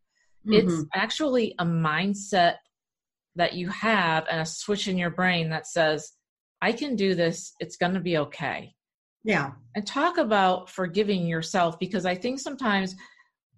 [0.46, 0.70] Mm-hmm.
[0.70, 2.56] It's actually a mindset
[3.38, 6.12] that you have and a switch in your brain that says
[6.62, 7.54] I can do this.
[7.60, 8.76] It's going to be okay.
[9.24, 9.52] Yeah.
[9.76, 12.96] And talk about forgiving yourself because I think sometimes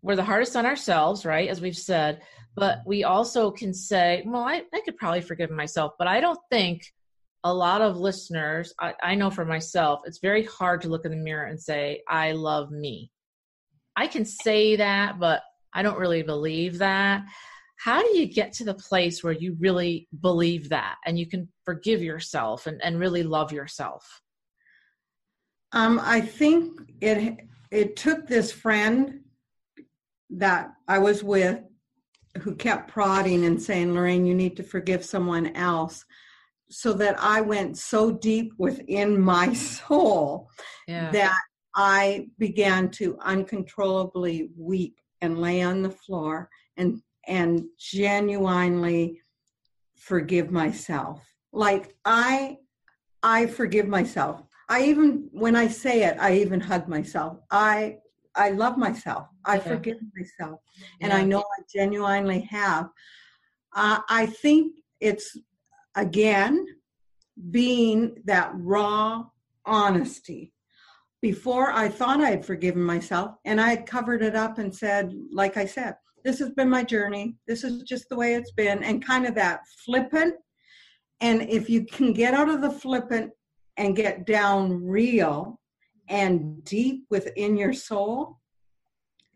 [0.02, 1.50] we're the hardest on ourselves, right?
[1.50, 2.22] As we've said,
[2.56, 6.40] but we also can say, well, I, I could probably forgive myself, but I don't
[6.52, 6.84] think
[7.44, 11.12] a lot of listeners, I, I know for myself, it's very hard to look in
[11.12, 13.12] the mirror and say, I love me.
[13.96, 15.42] I can say that, but
[15.74, 17.24] I don't really believe that.
[17.78, 21.50] How do you get to the place where you really believe that and you can
[21.66, 24.23] forgive yourself and, and really love yourself?
[25.74, 27.40] Um, I think it
[27.72, 29.22] it took this friend
[30.30, 31.60] that I was with
[32.40, 36.06] who kept prodding and saying, Lorraine, you need to forgive someone else.
[36.70, 40.50] So that I went so deep within my soul
[40.88, 41.12] yeah.
[41.12, 41.40] that
[41.76, 49.22] I began to uncontrollably weep and lay on the floor and and genuinely
[49.96, 51.24] forgive myself.
[51.52, 52.58] Like I
[53.24, 54.44] I forgive myself.
[54.70, 57.38] I even when I say it, I even hug myself.
[57.52, 57.98] I
[58.36, 59.28] I love myself.
[59.46, 59.62] I yeah.
[59.62, 60.60] forgive myself,
[61.02, 61.18] and yeah.
[61.18, 62.90] I know I genuinely have.
[63.76, 65.38] Uh, I think it's
[65.96, 66.66] again
[67.52, 69.26] being that raw
[69.66, 70.54] honesty.
[71.22, 75.14] Before I thought I had forgiven myself, and I had covered it up and said,
[75.32, 77.36] like I said, this has been my journey.
[77.48, 80.36] This is just the way it's been, and kind of that flippant.
[81.22, 83.32] And if you can get out of the flippant
[83.78, 85.60] and get down real
[86.08, 88.40] and deep within your soul,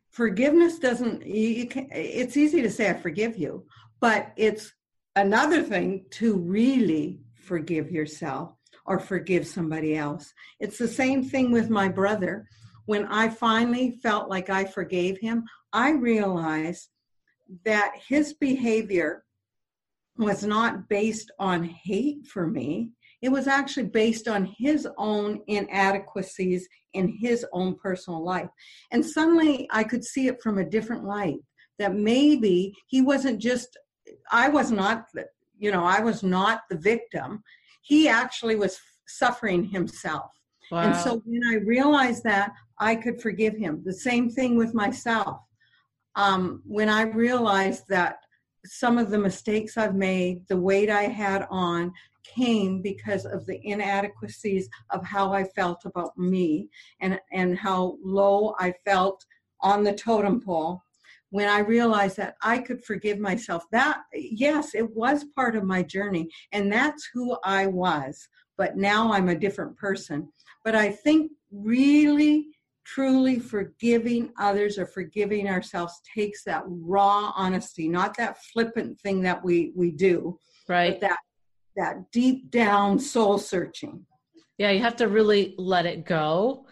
[0.10, 3.66] forgiveness doesn't, you can, it's easy to say, I forgive you,
[4.00, 4.74] but it's
[5.16, 8.54] another thing to really forgive yourself
[8.86, 10.34] or forgive somebody else.
[10.60, 12.48] It's the same thing with my brother.
[12.86, 15.44] When I finally felt like I forgave him,
[15.74, 16.90] I realized
[17.66, 19.24] that his behavior
[20.18, 22.92] was not based on hate for me.
[23.22, 28.50] It was actually based on his own inadequacies in his own personal life.
[28.92, 31.40] And suddenly I could see it from a different light
[31.80, 33.78] that maybe he wasn't just,
[34.32, 35.06] I was not,
[35.58, 37.44] you know, I was not the victim.
[37.82, 40.32] He actually was suffering himself.
[40.72, 40.82] Wow.
[40.82, 43.82] And so when I realized that, I could forgive him.
[43.86, 45.40] The same thing with myself.
[46.16, 48.18] Um, when I realized that
[48.68, 51.92] some of the mistakes I've made, the weight I had on,
[52.24, 58.56] came because of the inadequacies of how I felt about me and, and how low
[58.60, 59.26] I felt
[59.62, 60.84] on the totem pole.
[61.30, 65.84] When I realized that I could forgive myself, that, yes, it was part of my
[65.84, 68.28] journey, and that's who I was.
[68.58, 70.30] But now I'm a different person.
[70.64, 72.48] But I think really
[72.94, 79.44] truly forgiving others or forgiving ourselves takes that raw honesty not that flippant thing that
[79.44, 81.00] we we do right.
[81.02, 81.18] that
[81.78, 84.06] that deep down soul searching.
[84.58, 86.66] Yeah you have to really let it go.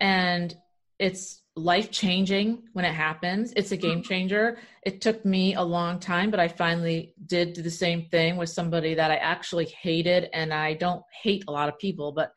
[0.00, 0.54] And
[0.98, 3.52] it's life changing when it happens.
[3.56, 3.88] It's a mm-hmm.
[3.88, 4.58] game changer.
[4.84, 8.94] It took me a long time but i finally did the same thing with somebody
[8.94, 12.32] that i actually hated and i don't hate a lot of people but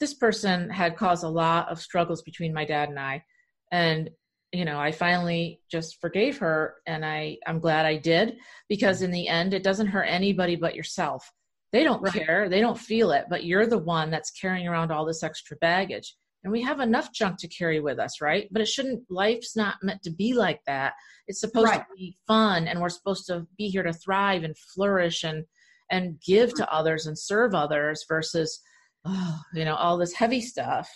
[0.00, 3.24] this person had caused a lot of struggles between my dad and I.
[3.72, 4.10] And,
[4.52, 8.38] you know, I finally just forgave her and I, I'm glad I did
[8.68, 11.30] because in the end, it doesn't hurt anybody but yourself.
[11.72, 12.12] They don't right.
[12.12, 15.56] care, they don't feel it, but you're the one that's carrying around all this extra
[15.58, 16.16] baggage.
[16.44, 18.48] And we have enough junk to carry with us, right?
[18.50, 20.94] But it shouldn't, life's not meant to be like that.
[21.26, 21.80] It's supposed right.
[21.80, 25.44] to be fun and we're supposed to be here to thrive and flourish and,
[25.90, 26.74] and give to mm-hmm.
[26.74, 28.62] others and serve others versus
[29.04, 30.88] oh, you know, all this heavy stuff.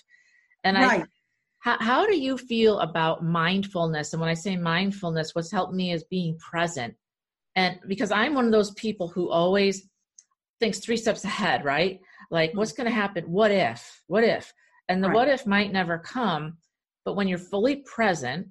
[0.64, 1.02] And right.
[1.02, 1.06] I,
[1.60, 4.12] how, how do you feel about mindfulness?
[4.12, 6.94] And when I say mindfulness, what's helped me is being present.
[7.54, 9.88] And because I'm one of those people who always
[10.58, 12.00] thinks three steps ahead, right?
[12.30, 12.58] Like, mm-hmm.
[12.58, 13.24] what's going to happen?
[13.24, 14.02] What if?
[14.06, 14.52] What if?
[14.88, 15.14] And the right.
[15.14, 16.58] what if might never come.
[17.04, 18.48] But when you're fully present,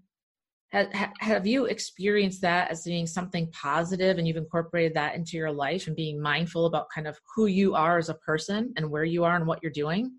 [0.71, 5.87] have you experienced that as being something positive and you've incorporated that into your life
[5.87, 9.25] and being mindful about kind of who you are as a person and where you
[9.25, 10.13] are and what you're doing?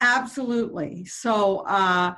[0.00, 1.04] Absolutely.
[1.04, 2.14] So, uh,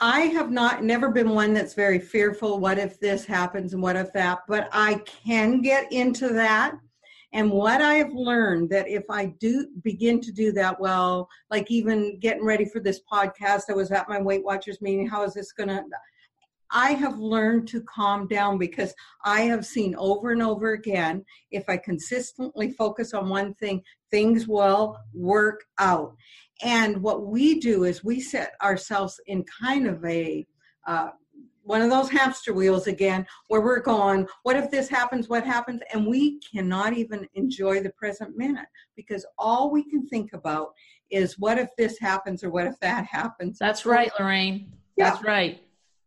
[0.00, 2.58] I have not never been one that's very fearful.
[2.58, 4.40] What if this happens and what if that?
[4.48, 6.74] But I can get into that.
[7.32, 11.70] And what I have learned that if I do begin to do that, well, like
[11.70, 15.08] even getting ready for this podcast, I was at my Weight Watchers meeting.
[15.08, 15.84] How is this going to?
[16.72, 18.94] I have learned to calm down because
[19.24, 24.48] I have seen over and over again if I consistently focus on one thing, things
[24.48, 26.16] will work out.
[26.62, 30.46] And what we do is we set ourselves in kind of a
[30.86, 31.10] uh,
[31.64, 35.28] one of those hamster wheels again where we're going what if this happens?
[35.28, 35.80] What happens?
[35.92, 38.66] And we cannot even enjoy the present minute
[38.96, 40.72] because all we can think about
[41.10, 43.58] is what if this happens or what if that happens?
[43.58, 44.72] That's right lorraine.
[44.96, 45.10] Yeah.
[45.10, 45.60] that's right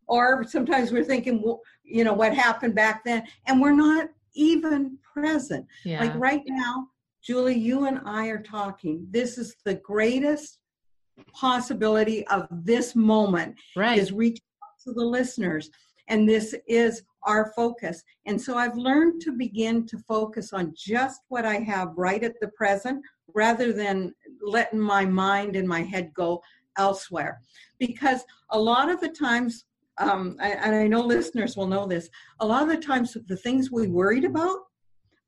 [0.08, 4.98] or sometimes we're thinking well, you know what happened back then and we're not even
[5.14, 6.00] present yeah.
[6.00, 6.88] like right now
[7.24, 10.60] julie you and i are talking this is the greatest
[11.34, 13.98] possibility of this moment right.
[13.98, 14.42] is reaching
[14.84, 15.70] to the listeners
[16.08, 21.22] and this is our focus and so i've learned to begin to focus on just
[21.30, 23.02] what i have right at the present
[23.34, 26.42] rather than letting my mind and my head go
[26.78, 27.42] elsewhere
[27.80, 29.66] because a lot of the times
[29.98, 33.72] um, and I know listeners will know this, a lot of the times the things
[33.72, 34.60] we worried about,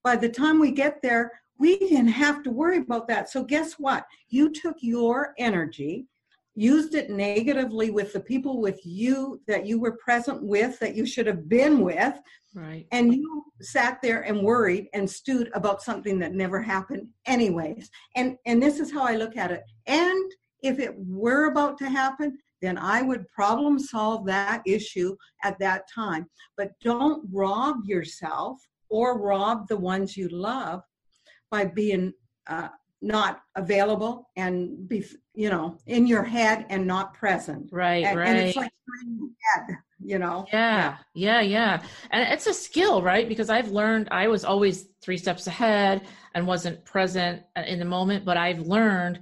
[0.04, 3.30] by the time we get there, we didn't have to worry about that.
[3.30, 4.06] So guess what?
[4.30, 6.08] You took your energy,
[6.56, 11.06] used it negatively with the people with you that you were present with, that you
[11.06, 12.20] should have been with.
[12.54, 12.88] Right.
[12.92, 17.90] And you sat there and worried and stewed about something that never happened anyways.
[18.16, 19.64] And and this is how I look at it.
[19.86, 20.32] And
[20.64, 25.84] if it were about to happen, then I would problem solve that issue at that
[25.94, 26.28] time.
[26.58, 30.82] But don't rob yourself or rob the ones you love
[31.52, 32.14] by being
[32.48, 32.70] uh,
[33.02, 35.06] not available and be
[35.36, 37.70] you know in your head and not present.
[37.72, 38.72] Right and, right and it's like
[39.56, 40.46] head, you know?
[40.52, 41.42] Yeah yeah.
[41.42, 43.28] yeah and it's a skill right?
[43.28, 48.26] Because i've learned i was always three steps ahead and wasn't present in the moment
[48.26, 49.20] but i've learned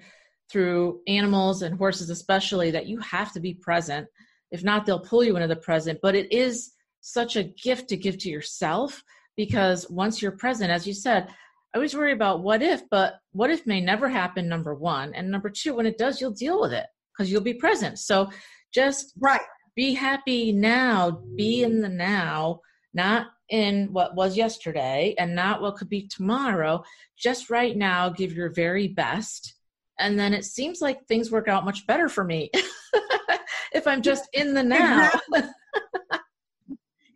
[0.51, 4.07] through animals and horses especially that you have to be present.
[4.51, 5.99] If not they'll pull you into the present.
[6.01, 6.71] But it is
[7.01, 9.03] such a gift to give to yourself
[9.35, 13.51] because once you're present as you said i always worry about what if but what
[13.51, 15.13] if may never happen number one.
[15.13, 17.99] And number two when it does you'll deal with it because you'll be present.
[17.99, 18.29] So
[18.73, 19.41] just right.
[19.75, 22.61] be happy now be in the now
[22.93, 26.83] not in what was yesterday and not what could be tomorrow.
[27.17, 29.55] Just right now give your very best
[29.99, 32.49] and then it seems like things work out much better for me
[33.73, 35.49] if i'm just in the now exactly.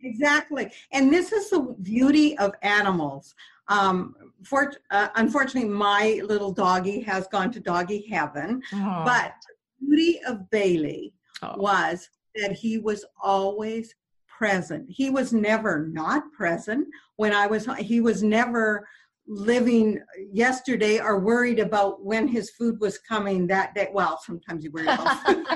[0.02, 0.72] exactly.
[0.92, 3.34] and this is the beauty of animals
[3.68, 8.60] um, for, uh, unfortunately, my little doggy has gone to doggy heaven.
[8.74, 9.02] Oh.
[9.04, 9.34] But
[9.78, 11.56] the beauty of Bailey Oh.
[11.56, 13.94] was that he was always
[14.28, 14.86] present.
[14.90, 18.86] He was never not present when I was, he was never
[19.26, 20.00] living
[20.32, 23.88] yesterday are worried about when his food was coming that day.
[23.92, 25.46] Well, sometimes you worry about food,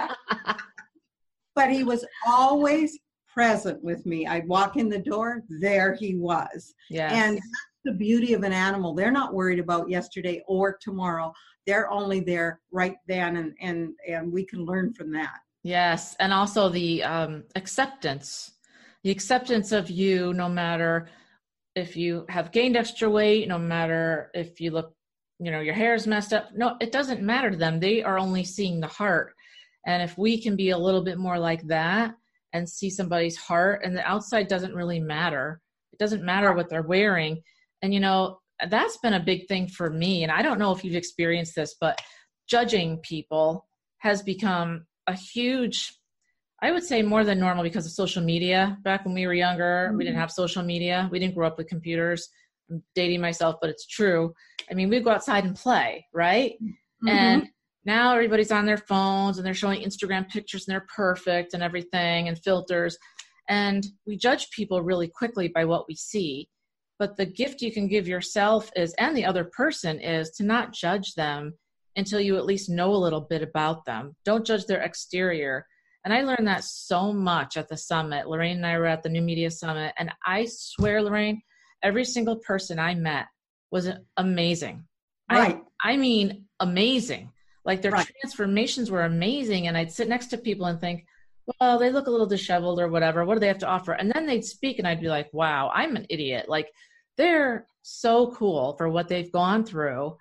[1.54, 2.98] but he was always
[3.32, 4.26] present with me.
[4.26, 6.74] I'd walk in the door, there he was.
[6.88, 7.12] yes.
[7.12, 7.48] And that's
[7.84, 8.94] the beauty of an animal.
[8.94, 11.32] They're not worried about yesterday or tomorrow.
[11.66, 15.38] They're only there right then and and and we can learn from that.
[15.62, 18.52] Yes, and also the um, acceptance,
[19.02, 21.08] the acceptance of you, no matter
[21.74, 24.94] if you have gained extra weight, no matter if you look,
[25.40, 26.50] you know, your hair is messed up.
[26.54, 27.80] No, it doesn't matter to them.
[27.80, 29.34] They are only seeing the heart.
[29.86, 32.14] And if we can be a little bit more like that
[32.52, 35.60] and see somebody's heart, and the outside doesn't really matter.
[35.92, 37.42] It doesn't matter what they're wearing.
[37.82, 38.38] And, you know,
[38.70, 40.22] that's been a big thing for me.
[40.22, 42.00] And I don't know if you've experienced this, but
[42.48, 43.66] judging people
[43.98, 45.98] has become a huge
[46.62, 48.78] i would say more than normal because of social media.
[48.82, 51.08] Back when we were younger we didn't have social media.
[51.10, 52.28] We didn't grow up with computers.
[52.70, 54.34] I'm dating myself but it's true.
[54.70, 56.52] I mean we go outside and play right?
[56.62, 57.08] Mm-hmm.
[57.08, 57.48] and
[57.84, 62.28] now everybody's on their phones and they're showing instagram pictures and they're perfect and everything
[62.28, 62.96] and filters.
[63.48, 66.48] And we judge people really quickly by what we see.
[66.98, 70.72] But the gift you can give yourself is and the other person is to not
[70.72, 71.52] judge them
[71.96, 74.16] until you at least know a little bit about them.
[74.24, 75.66] Don't judge their exterior.
[76.04, 78.28] And I learned that so much at the summit.
[78.28, 81.40] Lorraine and I were at the New Media Summit, and I swear, Lorraine,
[81.82, 83.26] every single person I met
[83.70, 84.84] was amazing.
[85.30, 85.62] Right.
[85.82, 87.32] I, I mean, amazing.
[87.64, 88.06] Like their Right.
[88.20, 89.66] transformations were amazing.
[89.68, 91.06] And I'd sit next to people and think,
[91.60, 93.24] well, they look a little disheveled or whatever.
[93.24, 93.92] What do they have to offer?
[93.92, 96.48] And then they'd speak, and I'd be like, wow, I'm an idiot.
[96.48, 96.70] Like
[97.16, 100.16] they're so cool for what they've gone through.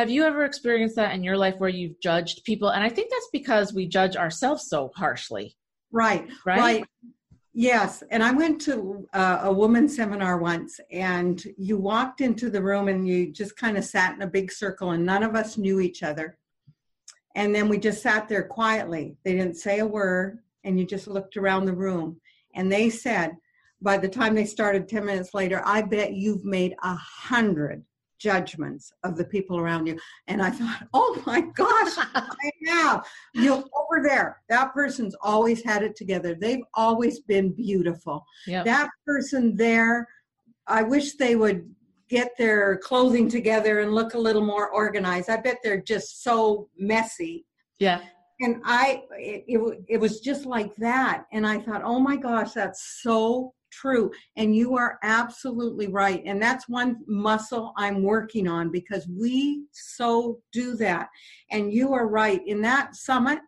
[0.00, 2.70] Have you ever experienced that in your life where you've judged people?
[2.70, 5.54] And I think that's because we judge ourselves so harshly,
[5.92, 6.26] Right.
[6.46, 6.58] right?
[6.58, 6.84] Right.
[7.52, 8.02] Yes.
[8.10, 12.88] And I went to uh, a women's seminar once, and you walked into the room
[12.88, 15.80] and you just kind of sat in a big circle, and none of us knew
[15.80, 16.38] each other.
[17.34, 19.18] And then we just sat there quietly.
[19.22, 22.18] They didn't say a word, and you just looked around the room.
[22.54, 23.36] And they said,
[23.82, 27.84] by the time they started 10 minutes later, I bet you've made a hundred
[28.20, 29.98] judgments of the people around you.
[30.28, 33.06] And I thought, oh my gosh, I have.
[33.34, 36.36] You know, over there, that person's always had it together.
[36.38, 38.24] They've always been beautiful.
[38.46, 38.64] Yep.
[38.66, 40.06] That person there,
[40.66, 41.68] I wish they would
[42.08, 45.30] get their clothing together and look a little more organized.
[45.30, 47.46] I bet they're just so messy.
[47.78, 48.00] yeah.
[48.42, 51.26] And I, it, it, it was just like that.
[51.30, 54.10] And I thought, oh my gosh, that's so true.
[54.36, 56.22] And you are absolutely right.
[56.26, 61.08] And that's one muscle I'm working on because we so do that.
[61.50, 62.40] And you are right.
[62.46, 63.40] In that summit,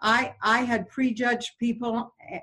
[0.00, 2.40] I I had prejudged people eh,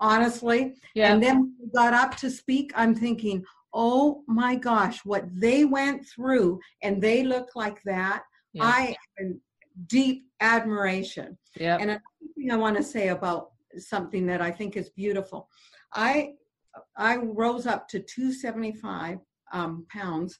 [0.00, 0.74] honestly.
[0.94, 1.12] Yeah.
[1.12, 5.64] And then when we got up to speak, I'm thinking, oh my gosh, what they
[5.64, 8.24] went through and they look like that.
[8.52, 8.64] yeah.
[8.64, 8.96] I
[9.86, 11.38] deep admiration.
[11.56, 11.76] Yeah.
[11.76, 12.02] And another
[12.36, 15.48] thing I want to say about something that I think is beautiful,
[15.94, 16.32] I
[16.96, 19.18] I rose up to 275
[19.52, 20.38] um, pounds,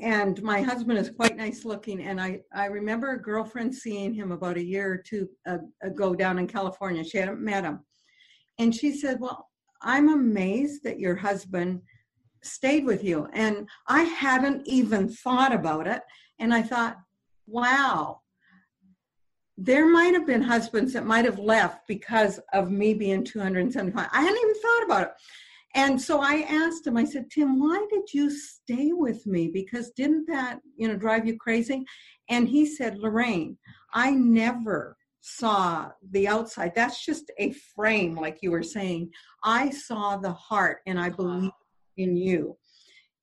[0.00, 2.02] and my husband is quite nice looking.
[2.02, 6.14] And I I remember a girlfriend seeing him about a year or two uh, ago
[6.14, 7.04] down in California.
[7.04, 7.80] She hadn't met him,
[8.58, 9.48] and she said, "Well,
[9.82, 11.82] I'm amazed that your husband."
[12.40, 16.02] stayed with you and i hadn't even thought about it
[16.38, 16.96] and i thought
[17.48, 18.20] wow
[19.60, 24.08] there might have been husbands that might have left because of me being 275.
[24.12, 25.12] I hadn't even thought about it.
[25.74, 29.48] And so I asked him, I said, Tim, why did you stay with me?
[29.48, 31.84] Because didn't that, you know, drive you crazy?
[32.30, 33.58] And he said, Lorraine,
[33.92, 36.72] I never saw the outside.
[36.76, 39.10] That's just a frame, like you were saying.
[39.42, 41.50] I saw the heart and I believe
[41.96, 42.56] in you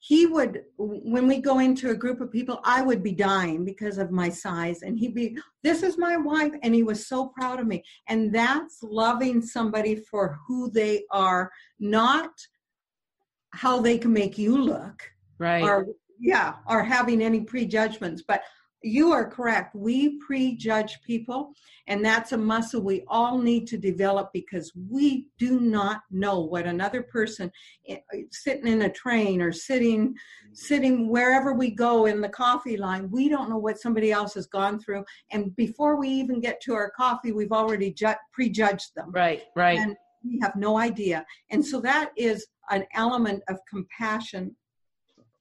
[0.08, 3.98] he would when we go into a group of people i would be dying because
[3.98, 7.60] of my size and he'd be this is my wife and he was so proud
[7.60, 12.30] of me and that's loving somebody for who they are not
[13.52, 15.64] how they can make you look right.
[15.64, 15.88] or
[16.20, 18.44] yeah or having any prejudgments but
[18.86, 21.52] you are correct we prejudge people
[21.88, 26.68] and that's a muscle we all need to develop because we do not know what
[26.68, 27.52] another person
[27.90, 27.98] eh,
[28.32, 30.16] sitting in a train or sitting
[30.54, 34.46] sitting wherever we go in the coffee line we don't know what somebody else has
[34.46, 39.12] gone through and before we even get to our coffee we've already ju- prejudged them
[39.12, 39.46] right.
[39.56, 39.80] Right.
[39.80, 44.56] and we have no idea and so that is an element of compassion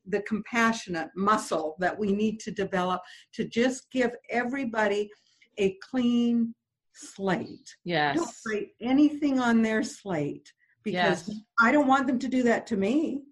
[0.06, 3.00] the compassionate muscle that we need to develop
[3.32, 5.10] to just give everybody
[5.58, 6.54] a clean
[6.92, 7.74] slate.
[7.84, 8.16] Yes.
[8.16, 10.52] Don't write anything on their slate
[10.82, 11.38] because Yes.
[11.60, 13.22] I don't want them to do that to me.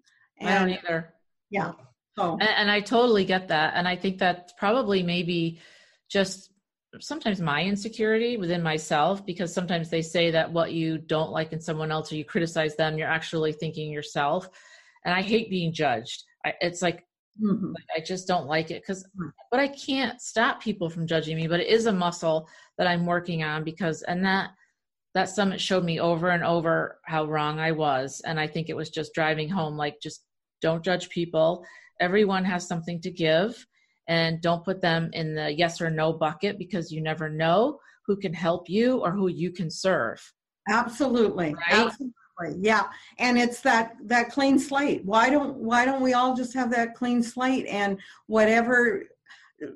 [0.41, 1.13] I don't either.
[1.49, 1.71] yeah,
[2.17, 3.73] so And, and I totally get that.
[3.75, 5.61] And I think that's probably maybe
[6.09, 6.51] just
[6.99, 11.59] sometimes my insecurity within myself because sometimes they say that what you don't like in
[11.61, 14.49] someone else or you criticize them, you're actually thinking yourself.
[15.05, 16.23] And I hate being judged.
[16.45, 17.05] I, it's like
[17.41, 17.73] mhm.
[17.95, 19.31] I just don't like it because, Mm.
[19.51, 21.47] but I can't stop people from judging me.
[21.47, 24.51] But it is a muscle that I'm working on because, and that
[25.15, 28.75] that summit showed me over and over how wrong I was, and I think it
[28.75, 30.25] was just driving home like just
[30.61, 31.63] don't judge people.
[31.99, 33.65] Everyone has something to give,
[34.07, 38.17] and don't put them in the yes or no bucket because you never know who
[38.17, 40.19] can help you or who you can serve.
[40.69, 41.85] absolutely, Right?
[41.85, 42.13] absolutely,
[42.57, 42.85] yeah.
[43.19, 45.03] And it's that that clean slate.
[45.05, 49.03] Why don't why don't we all just have that clean slate and whatever?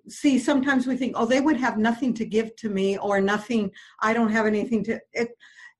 [0.10, 3.72] See, sometimes we think, oh, they would have nothing to give to me, or nothing.
[4.02, 5.30] I don't have anything to it.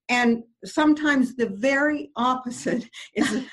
[0.10, 3.44] And sometimes the very opposite is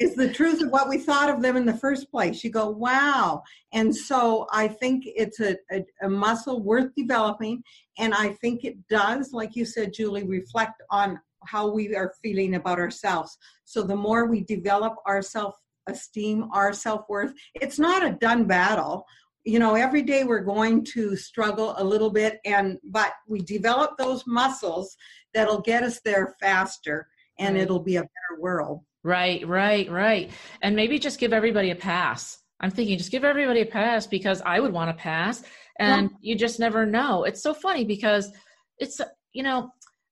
[0.00, 2.42] is the truth of what we thought of them in the first place.
[2.42, 3.42] You go, wow.
[3.72, 7.62] And so I think it's a, a, a muscle worth developing.
[7.98, 12.54] And I think it does, like you said, Julie, reflect on how we are feeling
[12.54, 13.36] about ourselves.
[13.64, 15.56] So the more we develop our self
[15.88, 19.04] esteem, our self worth, it's not a done battle.
[19.44, 23.92] You know, every day we're going to struggle a little bit, and but we develop
[23.98, 24.96] those muscles
[25.32, 27.62] that'll get us there faster, and Right.
[27.62, 28.80] it'll be a better world.
[29.02, 30.30] Right, right, right.
[30.60, 32.38] And maybe just give everybody a pass.
[32.60, 35.42] I'm thinking just give everybody a pass because I would want to pass
[35.80, 37.24] and you just never know.
[37.24, 38.30] It's so funny because
[38.78, 39.00] it's
[39.32, 39.70] you know,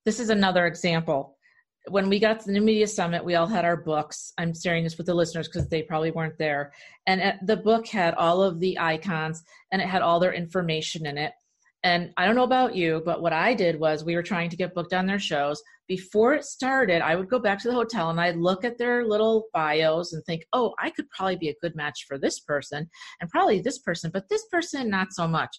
[0.08, 1.36] this is another example.
[1.88, 4.32] When we got to the New Media Summit, we all had our books.
[4.38, 6.72] I'm sharing this with the listeners because they probably weren't there.
[7.06, 11.04] And uh, the book had all of the icons and it had all their information
[11.04, 11.34] in it.
[11.82, 14.56] And I don't know about you, but what I did was we were trying to
[14.56, 15.62] get booked on their shows.
[15.88, 19.06] Before it started, I would go back to the hotel and I'd look at their
[19.06, 22.88] little bios and think, oh, I could probably be a good match for this person
[23.20, 25.54] and probably this person, but this person, not so much.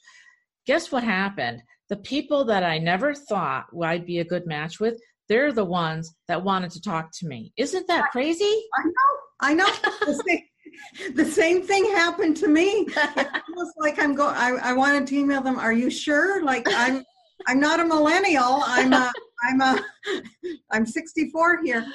[0.65, 1.61] Guess what happened?
[1.89, 6.13] The people that I never thought I'd be a good match with, they're the ones
[6.27, 7.53] that wanted to talk to me.
[7.57, 8.63] Isn't that crazy?
[8.75, 9.67] I know, I know.
[10.05, 12.87] the, same, the same thing happened to me.
[12.87, 12.95] It's
[13.49, 14.35] almost like I'm going.
[14.35, 15.59] I, I wanted to email them.
[15.59, 16.43] Are you sure?
[16.43, 17.03] Like I'm,
[17.47, 18.61] I'm not a millennial.
[18.63, 19.11] I'm a,
[19.43, 19.83] I'm a,
[20.71, 21.87] I'm 64 here.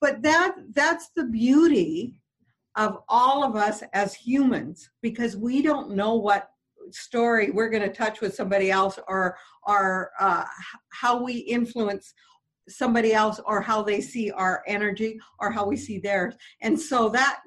[0.00, 2.20] But that that's the beauty
[2.76, 6.50] of all of us as humans because we don't know what
[6.90, 10.44] story we're going to touch with somebody else or or uh,
[10.90, 12.14] how we influence
[12.68, 16.34] somebody else or how they see our energy or how we see theirs.
[16.62, 17.40] And so that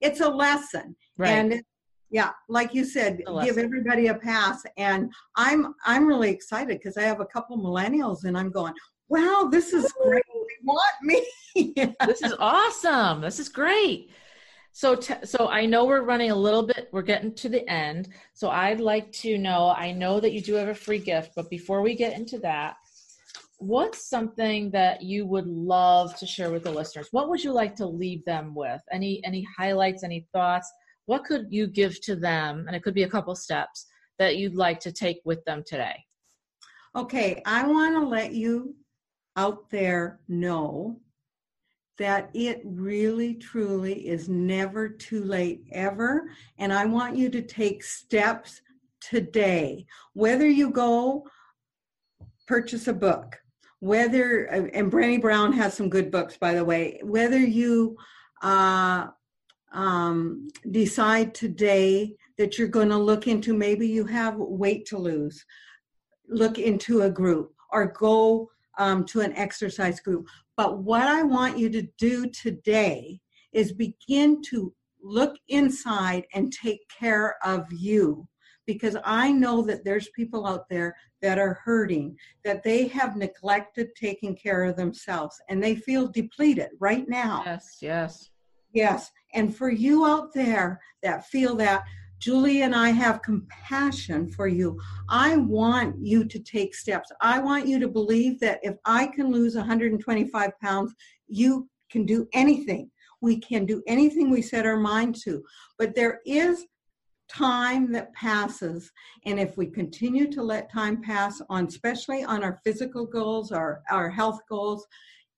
[0.00, 0.96] it's a lesson.
[1.18, 1.30] Right.
[1.30, 1.62] and
[2.10, 4.62] yeah like you said give everybody a pass.
[4.76, 8.74] And i'm i'm really excited because i have a couple millennials and i'm going
[9.08, 10.22] wow this is great.
[10.32, 11.26] They want me.
[12.06, 13.20] This is awesome.
[13.20, 14.10] This is great.
[14.72, 16.88] So, t- so I know we're running a little bit.
[16.92, 18.08] We're getting to the end.
[18.34, 19.74] So, I'd like to know.
[19.76, 22.76] I know that you do have a free gift, but before we get into that,
[23.58, 27.08] what's something that you would love to share with the listeners?
[27.12, 28.80] What would you like to leave them with?
[28.90, 30.04] Any any highlights?
[30.04, 30.70] Any thoughts?
[31.06, 32.64] What could you give to them?
[32.66, 33.86] And it could be a couple steps
[34.18, 35.96] that you'd like to take with them today.
[36.94, 38.74] Okay, I want to let you
[39.36, 41.00] out there know
[42.02, 46.28] that it really, truly is never too late ever.
[46.58, 48.60] And I want you to take steps
[49.00, 49.86] today.
[50.14, 51.26] Whether you go
[52.46, 53.40] purchase a book,
[53.80, 57.96] whether, and Brandy Brown has some good books, by the way, whether you
[58.42, 59.08] uh,
[59.72, 65.44] um, decide today that you're going to look into maybe you have weight to lose
[66.28, 70.26] look into a group or go um, to an exercise group.
[70.56, 73.20] But what I want you to do today
[73.52, 78.28] is begin to look inside and take care of you.
[78.64, 83.88] Because I know that there's people out there that are hurting, that they have neglected
[83.96, 87.42] taking care of themselves and they feel depleted right now.
[87.44, 88.30] Yes, yes.
[88.72, 89.10] Yes.
[89.34, 91.84] And for you out there that feel that,
[92.22, 94.78] Julie and I have compassion for you.
[95.08, 97.10] I want you to take steps.
[97.20, 100.94] I want you to believe that if I can lose 125 pounds,
[101.26, 102.88] you can do anything.
[103.22, 105.42] We can do anything we set our mind to.
[105.80, 106.64] But there is
[107.28, 108.92] time that passes.
[109.26, 113.82] And if we continue to let time pass on, especially on our physical goals, our,
[113.90, 114.86] our health goals,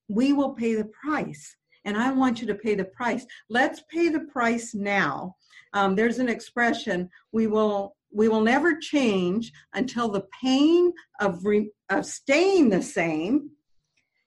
[0.07, 1.55] we will pay the price.
[1.83, 3.25] and I want you to pay the price.
[3.49, 5.35] Let's pay the price now.
[5.75, 11.69] Um, there's an expression we will we will never change until the pain of re,
[11.89, 13.49] of staying the same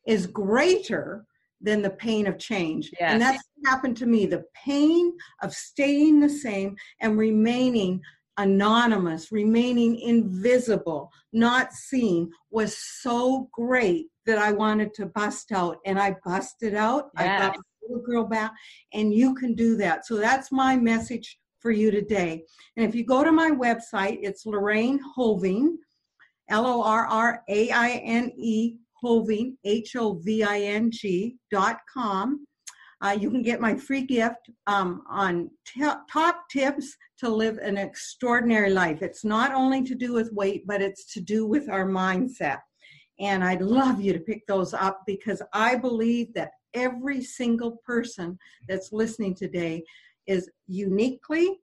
[0.07, 1.25] is greater
[1.61, 2.91] than the pain of change.
[3.01, 3.13] Yes.
[3.13, 4.27] And that's happened to me.
[4.27, 8.01] The pain of staying the same and remaining
[8.37, 15.79] anonymous, remaining invisible, not seen was so great that I wanted to bust out.
[15.85, 17.11] And I busted out.
[17.17, 17.57] I got
[17.89, 18.53] little girl back.
[18.93, 20.07] And you can do that.
[20.07, 22.45] So that's my message for you today.
[22.76, 25.76] And if you go to my website, it's Lorraine Hoving,
[26.49, 31.36] L O R R A I N E Hoving, H O V I N G
[31.51, 32.47] dot com.
[33.01, 37.76] Uh, you can get my free gift um, on t- top tips to live an
[37.76, 39.03] extraordinary life.
[39.03, 42.59] It's not only to do with weight, but it's to do with our mindset.
[43.20, 48.39] And I'd love you to pick those up because I believe that every single person
[48.69, 49.83] that's listening today
[50.27, 51.59] is uniquely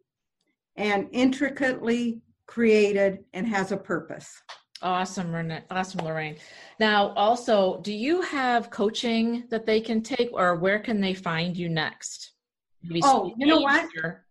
[0.76, 4.42] and intricately created and has a purpose.
[4.82, 5.64] Awesome, Renee.
[5.72, 6.36] Awesome, Lorraine.
[6.80, 11.56] Now, also, do you have coaching that they can take, or where can they find
[11.56, 12.34] you next?
[12.84, 13.88] Maybe Oh, you know what?
[13.90, 14.25] speaker?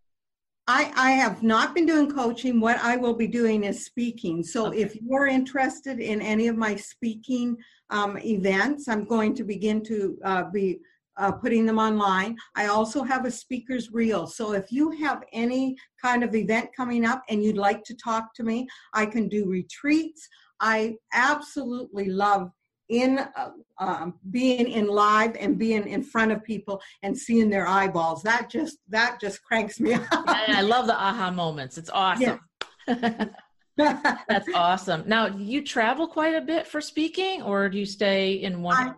[0.66, 2.58] I, I have not been doing coaching.
[2.58, 4.42] What I will be doing is speaking.
[4.42, 4.80] So Okay.
[4.82, 7.56] if you're interested in any of my speaking
[7.90, 10.80] um, events, I'm going to begin to uh, be
[11.16, 12.36] uh, putting them online.
[12.56, 14.26] I also have a speaker's reel.
[14.26, 18.34] So if you have any kind of event coming up and you'd like to talk
[18.36, 20.26] to me, I can do retreats.
[20.60, 22.50] I absolutely love
[22.88, 27.66] in uh, um, being in live and being in front of people and seeing their
[27.66, 31.78] eyeballs that just that just cranks me up Yeah, I love the aha moments.
[31.78, 32.40] It's awesome.
[33.76, 35.04] That's awesome.
[35.06, 38.76] Now, do you travel quite a bit for speaking, or do you stay in one?
[38.76, 38.92] I,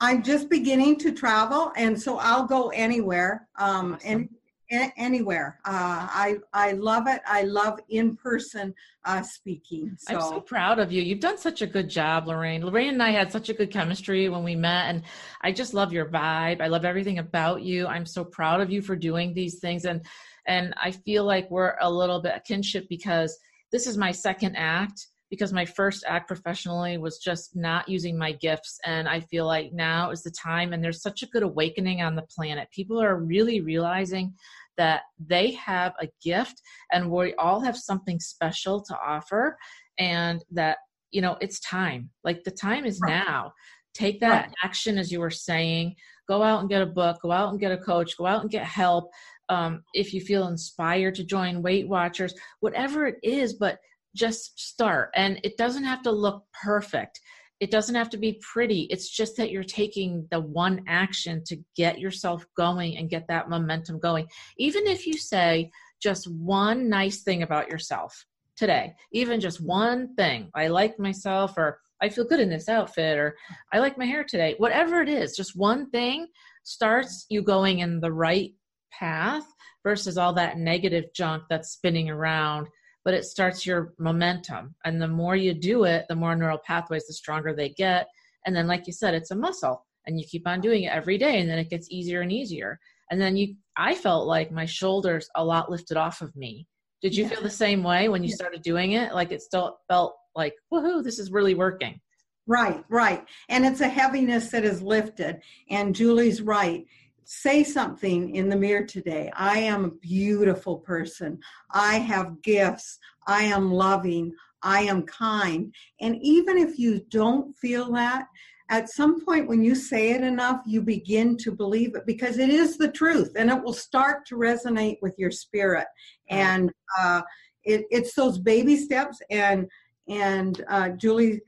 [0.00, 3.98] i'm just beginning to travel, and so I'll go anywhere, um, Awesome.
[4.04, 4.28] and
[4.70, 5.58] anywhere.
[5.64, 7.20] Uh, I I love it.
[7.26, 9.96] I love in person uh, speaking.
[9.98, 11.02] So, I'm so proud of you.
[11.02, 12.64] You've done such a good job, Lorraine.
[12.64, 15.02] Lorraine and I had such a good chemistry when we met, and
[15.42, 16.60] I just love your vibe.
[16.60, 17.86] I love everything about you.
[17.86, 20.04] I'm so proud of you for doing these things, and
[20.46, 23.38] and I feel like we're a little bit kinship because
[23.72, 25.08] this is my second act.
[25.30, 29.72] Because my first act professionally was just not using my gifts, and I feel like
[29.72, 30.72] now is the time.
[30.72, 32.70] And there's such a good awakening on the planet.
[32.70, 34.34] People are really realizing
[34.76, 36.60] that they have a gift
[36.92, 39.56] and we all have something special to offer
[39.98, 40.78] and that
[41.10, 42.10] you know it's time.
[42.24, 43.52] Like the time is now.
[43.94, 44.54] Take that Right.
[44.62, 45.96] action as you were saying.
[46.28, 47.22] Go out and get a book.
[47.22, 48.16] Go out and get a coach.
[48.18, 49.10] Go out and get help
[49.48, 53.54] um, if you feel inspired to join weight watchers whatever it is.
[53.54, 53.78] But
[54.16, 55.10] just start.
[55.14, 57.20] And it doesn't have to look perfect.
[57.60, 58.82] It doesn't have to be pretty.
[58.90, 63.48] It's just that you're taking the one action to get yourself going and get that
[63.48, 64.26] momentum going.
[64.58, 65.70] Even if you say
[66.02, 71.78] just one nice thing about yourself today even just one thing i like myself or
[72.00, 73.36] i feel good in this outfit or
[73.72, 76.26] i like my hair today whatever it is just one thing
[76.62, 78.52] starts you going in the right
[78.90, 79.44] path
[79.82, 82.66] versus all that negative junk that's spinning around
[83.06, 87.06] but it starts your momentum and the more you do it the more neural pathways
[87.06, 88.08] the stronger they get
[88.44, 91.16] and then like you said it's a muscle and you keep on doing it every
[91.16, 92.78] day and then it gets easier and easier
[93.12, 96.66] and then you i felt like my shoulders a lot lifted off of me
[97.00, 97.30] did you Yeah.
[97.30, 98.34] feel the same way when you Yeah.
[98.34, 102.00] started doing it like it still felt like woohoo this is really working
[102.48, 103.24] Right, right.
[103.48, 105.40] And it's a heaviness that is lifted.
[105.68, 106.86] And Julie's right.
[107.28, 109.32] Say something in the mirror today.
[109.34, 111.40] I am a beautiful person.
[111.72, 113.00] I have gifts.
[113.26, 114.32] I am loving.
[114.62, 115.74] I am kind.
[116.00, 118.26] And even if you don't feel that,
[118.68, 122.48] at some point when you say it enough, you begin to believe it because it
[122.48, 125.86] is the truth and it will start to resonate with your spirit.
[126.30, 127.22] And uh,
[127.64, 129.18] it, it's those baby steps.
[129.30, 129.68] And
[130.08, 131.40] and uh, Julie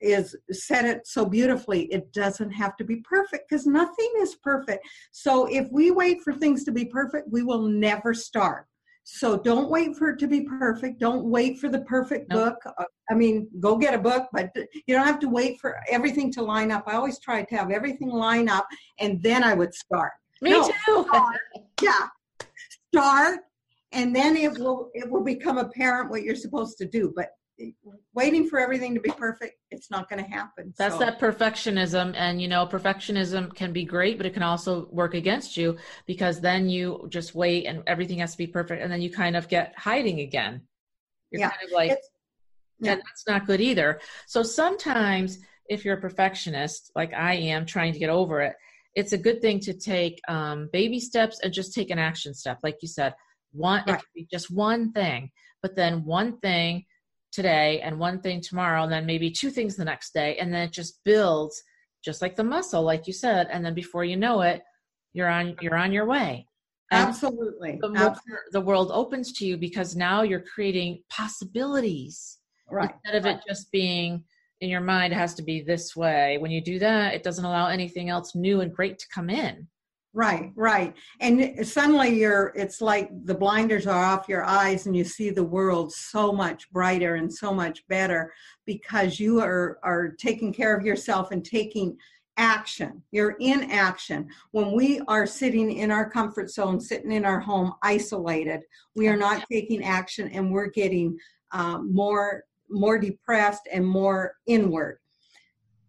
[0.00, 4.86] is said it so beautifully it doesn't have to be perfect because nothing is perfect.
[5.12, 8.66] So if we wait for things to be perfect we will never start.
[9.04, 12.54] So don't wait for it to be perfect don't wait for the perfect Nope.
[12.64, 12.74] book.
[12.78, 14.50] Uh, i mean go get a book but
[14.86, 16.84] you don't have to wait for everything to line up.
[16.86, 18.66] I always try to have everything line up
[18.98, 20.12] and then i would start.
[20.42, 20.70] Me No.
[20.86, 21.06] too.
[21.82, 22.06] yeah.
[22.92, 23.40] Start
[23.92, 27.30] and then it will it will become apparent what you're supposed to do but
[28.14, 32.14] waiting for everything to be perfect it's not going to happen That's So- that perfectionism.
[32.16, 36.40] And, you know, perfectionism can be great, but it can also work against you because
[36.40, 38.82] then you just wait and everything has to be perfect.
[38.82, 40.62] And then you kind of get hiding again.
[41.30, 41.50] You're Yeah.
[41.50, 42.10] kind of like, It's-
[42.80, 42.92] yeah.
[42.92, 44.00] and that's not good either.
[44.26, 45.38] So sometimes
[45.68, 48.56] if you're a perfectionist, like I am trying to get over it,
[48.94, 52.58] it's a good thing to take um, baby steps and just take an action step,
[52.64, 53.14] like you said.
[53.52, 53.94] One, right.
[53.94, 55.30] it could be just one thing,
[55.62, 56.86] but then one thing
[57.32, 60.62] today and one thing tomorrow, and then maybe two things the next day, and then
[60.62, 61.62] it just builds,
[62.04, 63.48] just like the muscle, like you said.
[63.50, 64.62] And then before you know it,
[65.12, 66.46] you're on you're on your way.
[66.92, 67.78] And Absolutely.
[67.80, 68.16] The, more
[68.50, 72.38] the world opens to you because now you're creating possibilities.
[72.68, 72.90] Right.
[73.04, 73.36] Instead of right.
[73.36, 74.24] it just being
[74.60, 76.38] in your mind, it has to be this way.
[76.38, 79.68] When you do that, it doesn't allow anything else new and great to come in.
[80.12, 80.96] Right, right.
[81.20, 85.44] And suddenly you're, it's like the blinders are off your eyes and you see the
[85.44, 88.32] world so much brighter and so much better
[88.66, 91.96] because you are, are taking care of yourself and taking
[92.36, 93.00] action.
[93.12, 94.28] You're in action.
[94.50, 98.62] When we are sitting in our comfort zone, sitting in our home, isolated,
[98.96, 101.16] we are not taking action and we're getting
[101.52, 104.99] um, more more depressed and more inward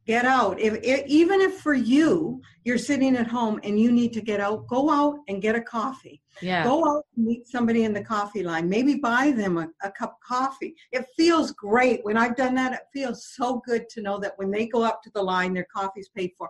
[0.06, 0.60] get out.
[0.60, 4.40] If, if, even if for you you're sitting at home and you need to get
[4.40, 6.22] out go out and get a coffee.
[6.42, 6.64] Yeah.
[6.64, 8.68] Go out and meet somebody in the coffee line.
[8.68, 10.76] Maybe buy them a, a cup of coffee.
[10.92, 12.04] It feels great.
[12.04, 15.02] When i've done that it feels so good to know that when they go up
[15.04, 16.50] to the line their coffee's paid for.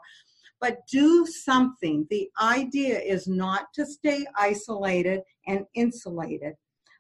[0.59, 2.05] But do something.
[2.09, 6.53] The idea is not to stay isolated and insulated.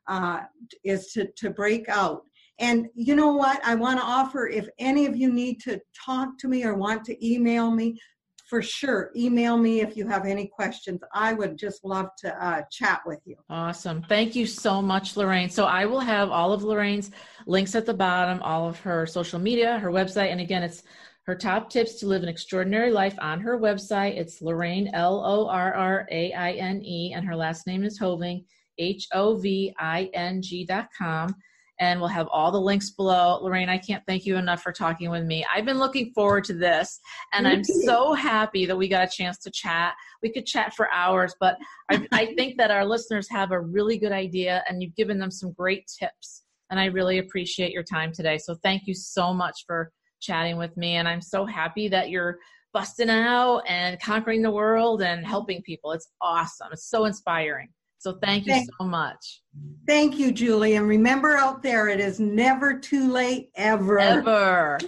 [0.07, 0.41] Uh,
[0.83, 2.23] is to, to break out
[2.61, 3.59] and you know what?
[3.65, 7.03] I want to offer if any of you need to talk to me or want
[7.05, 7.99] to email me,
[8.47, 11.01] for sure, email me if you have any questions.
[11.13, 13.35] I would just love to uh, chat with you.
[13.49, 14.03] Awesome.
[14.03, 15.49] Thank you so much, Lorraine.
[15.49, 17.11] So I will have all of Lorraine's
[17.47, 20.31] links at the bottom, all of her social media, her website.
[20.31, 20.83] And again, it's
[21.23, 24.17] her top tips to live an extraordinary life on her website.
[24.17, 27.97] It's Lorraine, L O R R A I N E, and her last name is
[27.99, 28.43] Hoving,
[28.77, 31.35] H O V I N G dot com
[31.81, 33.39] and we'll have all the links below.
[33.41, 35.43] Lorraine, I can't thank you enough for talking with me.
[35.53, 36.99] I've been looking forward to this,
[37.33, 39.95] and I'm so happy that we got a chance to chat.
[40.21, 41.57] We could chat for hours, but
[41.89, 45.31] I, I think that our listeners have a really good idea, and you've given them
[45.31, 46.43] some great tips.
[46.69, 48.37] And I really appreciate your time today.
[48.37, 50.95] So thank you so much for chatting with me.
[50.95, 52.37] And I'm so happy that you're
[52.73, 55.91] busting out and conquering the world and helping people.
[55.91, 56.69] It's awesome.
[56.71, 57.69] It's so inspiring.
[58.01, 59.43] So thank you thank, so much.
[59.85, 60.75] Thank you, Julie.
[60.75, 63.99] And remember out there, it is never too late, ever.
[63.99, 64.79] Ever.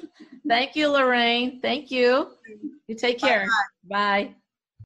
[0.48, 1.62] thank you, Lorraine.
[1.62, 2.30] Thank you.
[2.88, 3.46] You take care.
[3.88, 4.24] Bye.
[4.24, 4.36] Bye.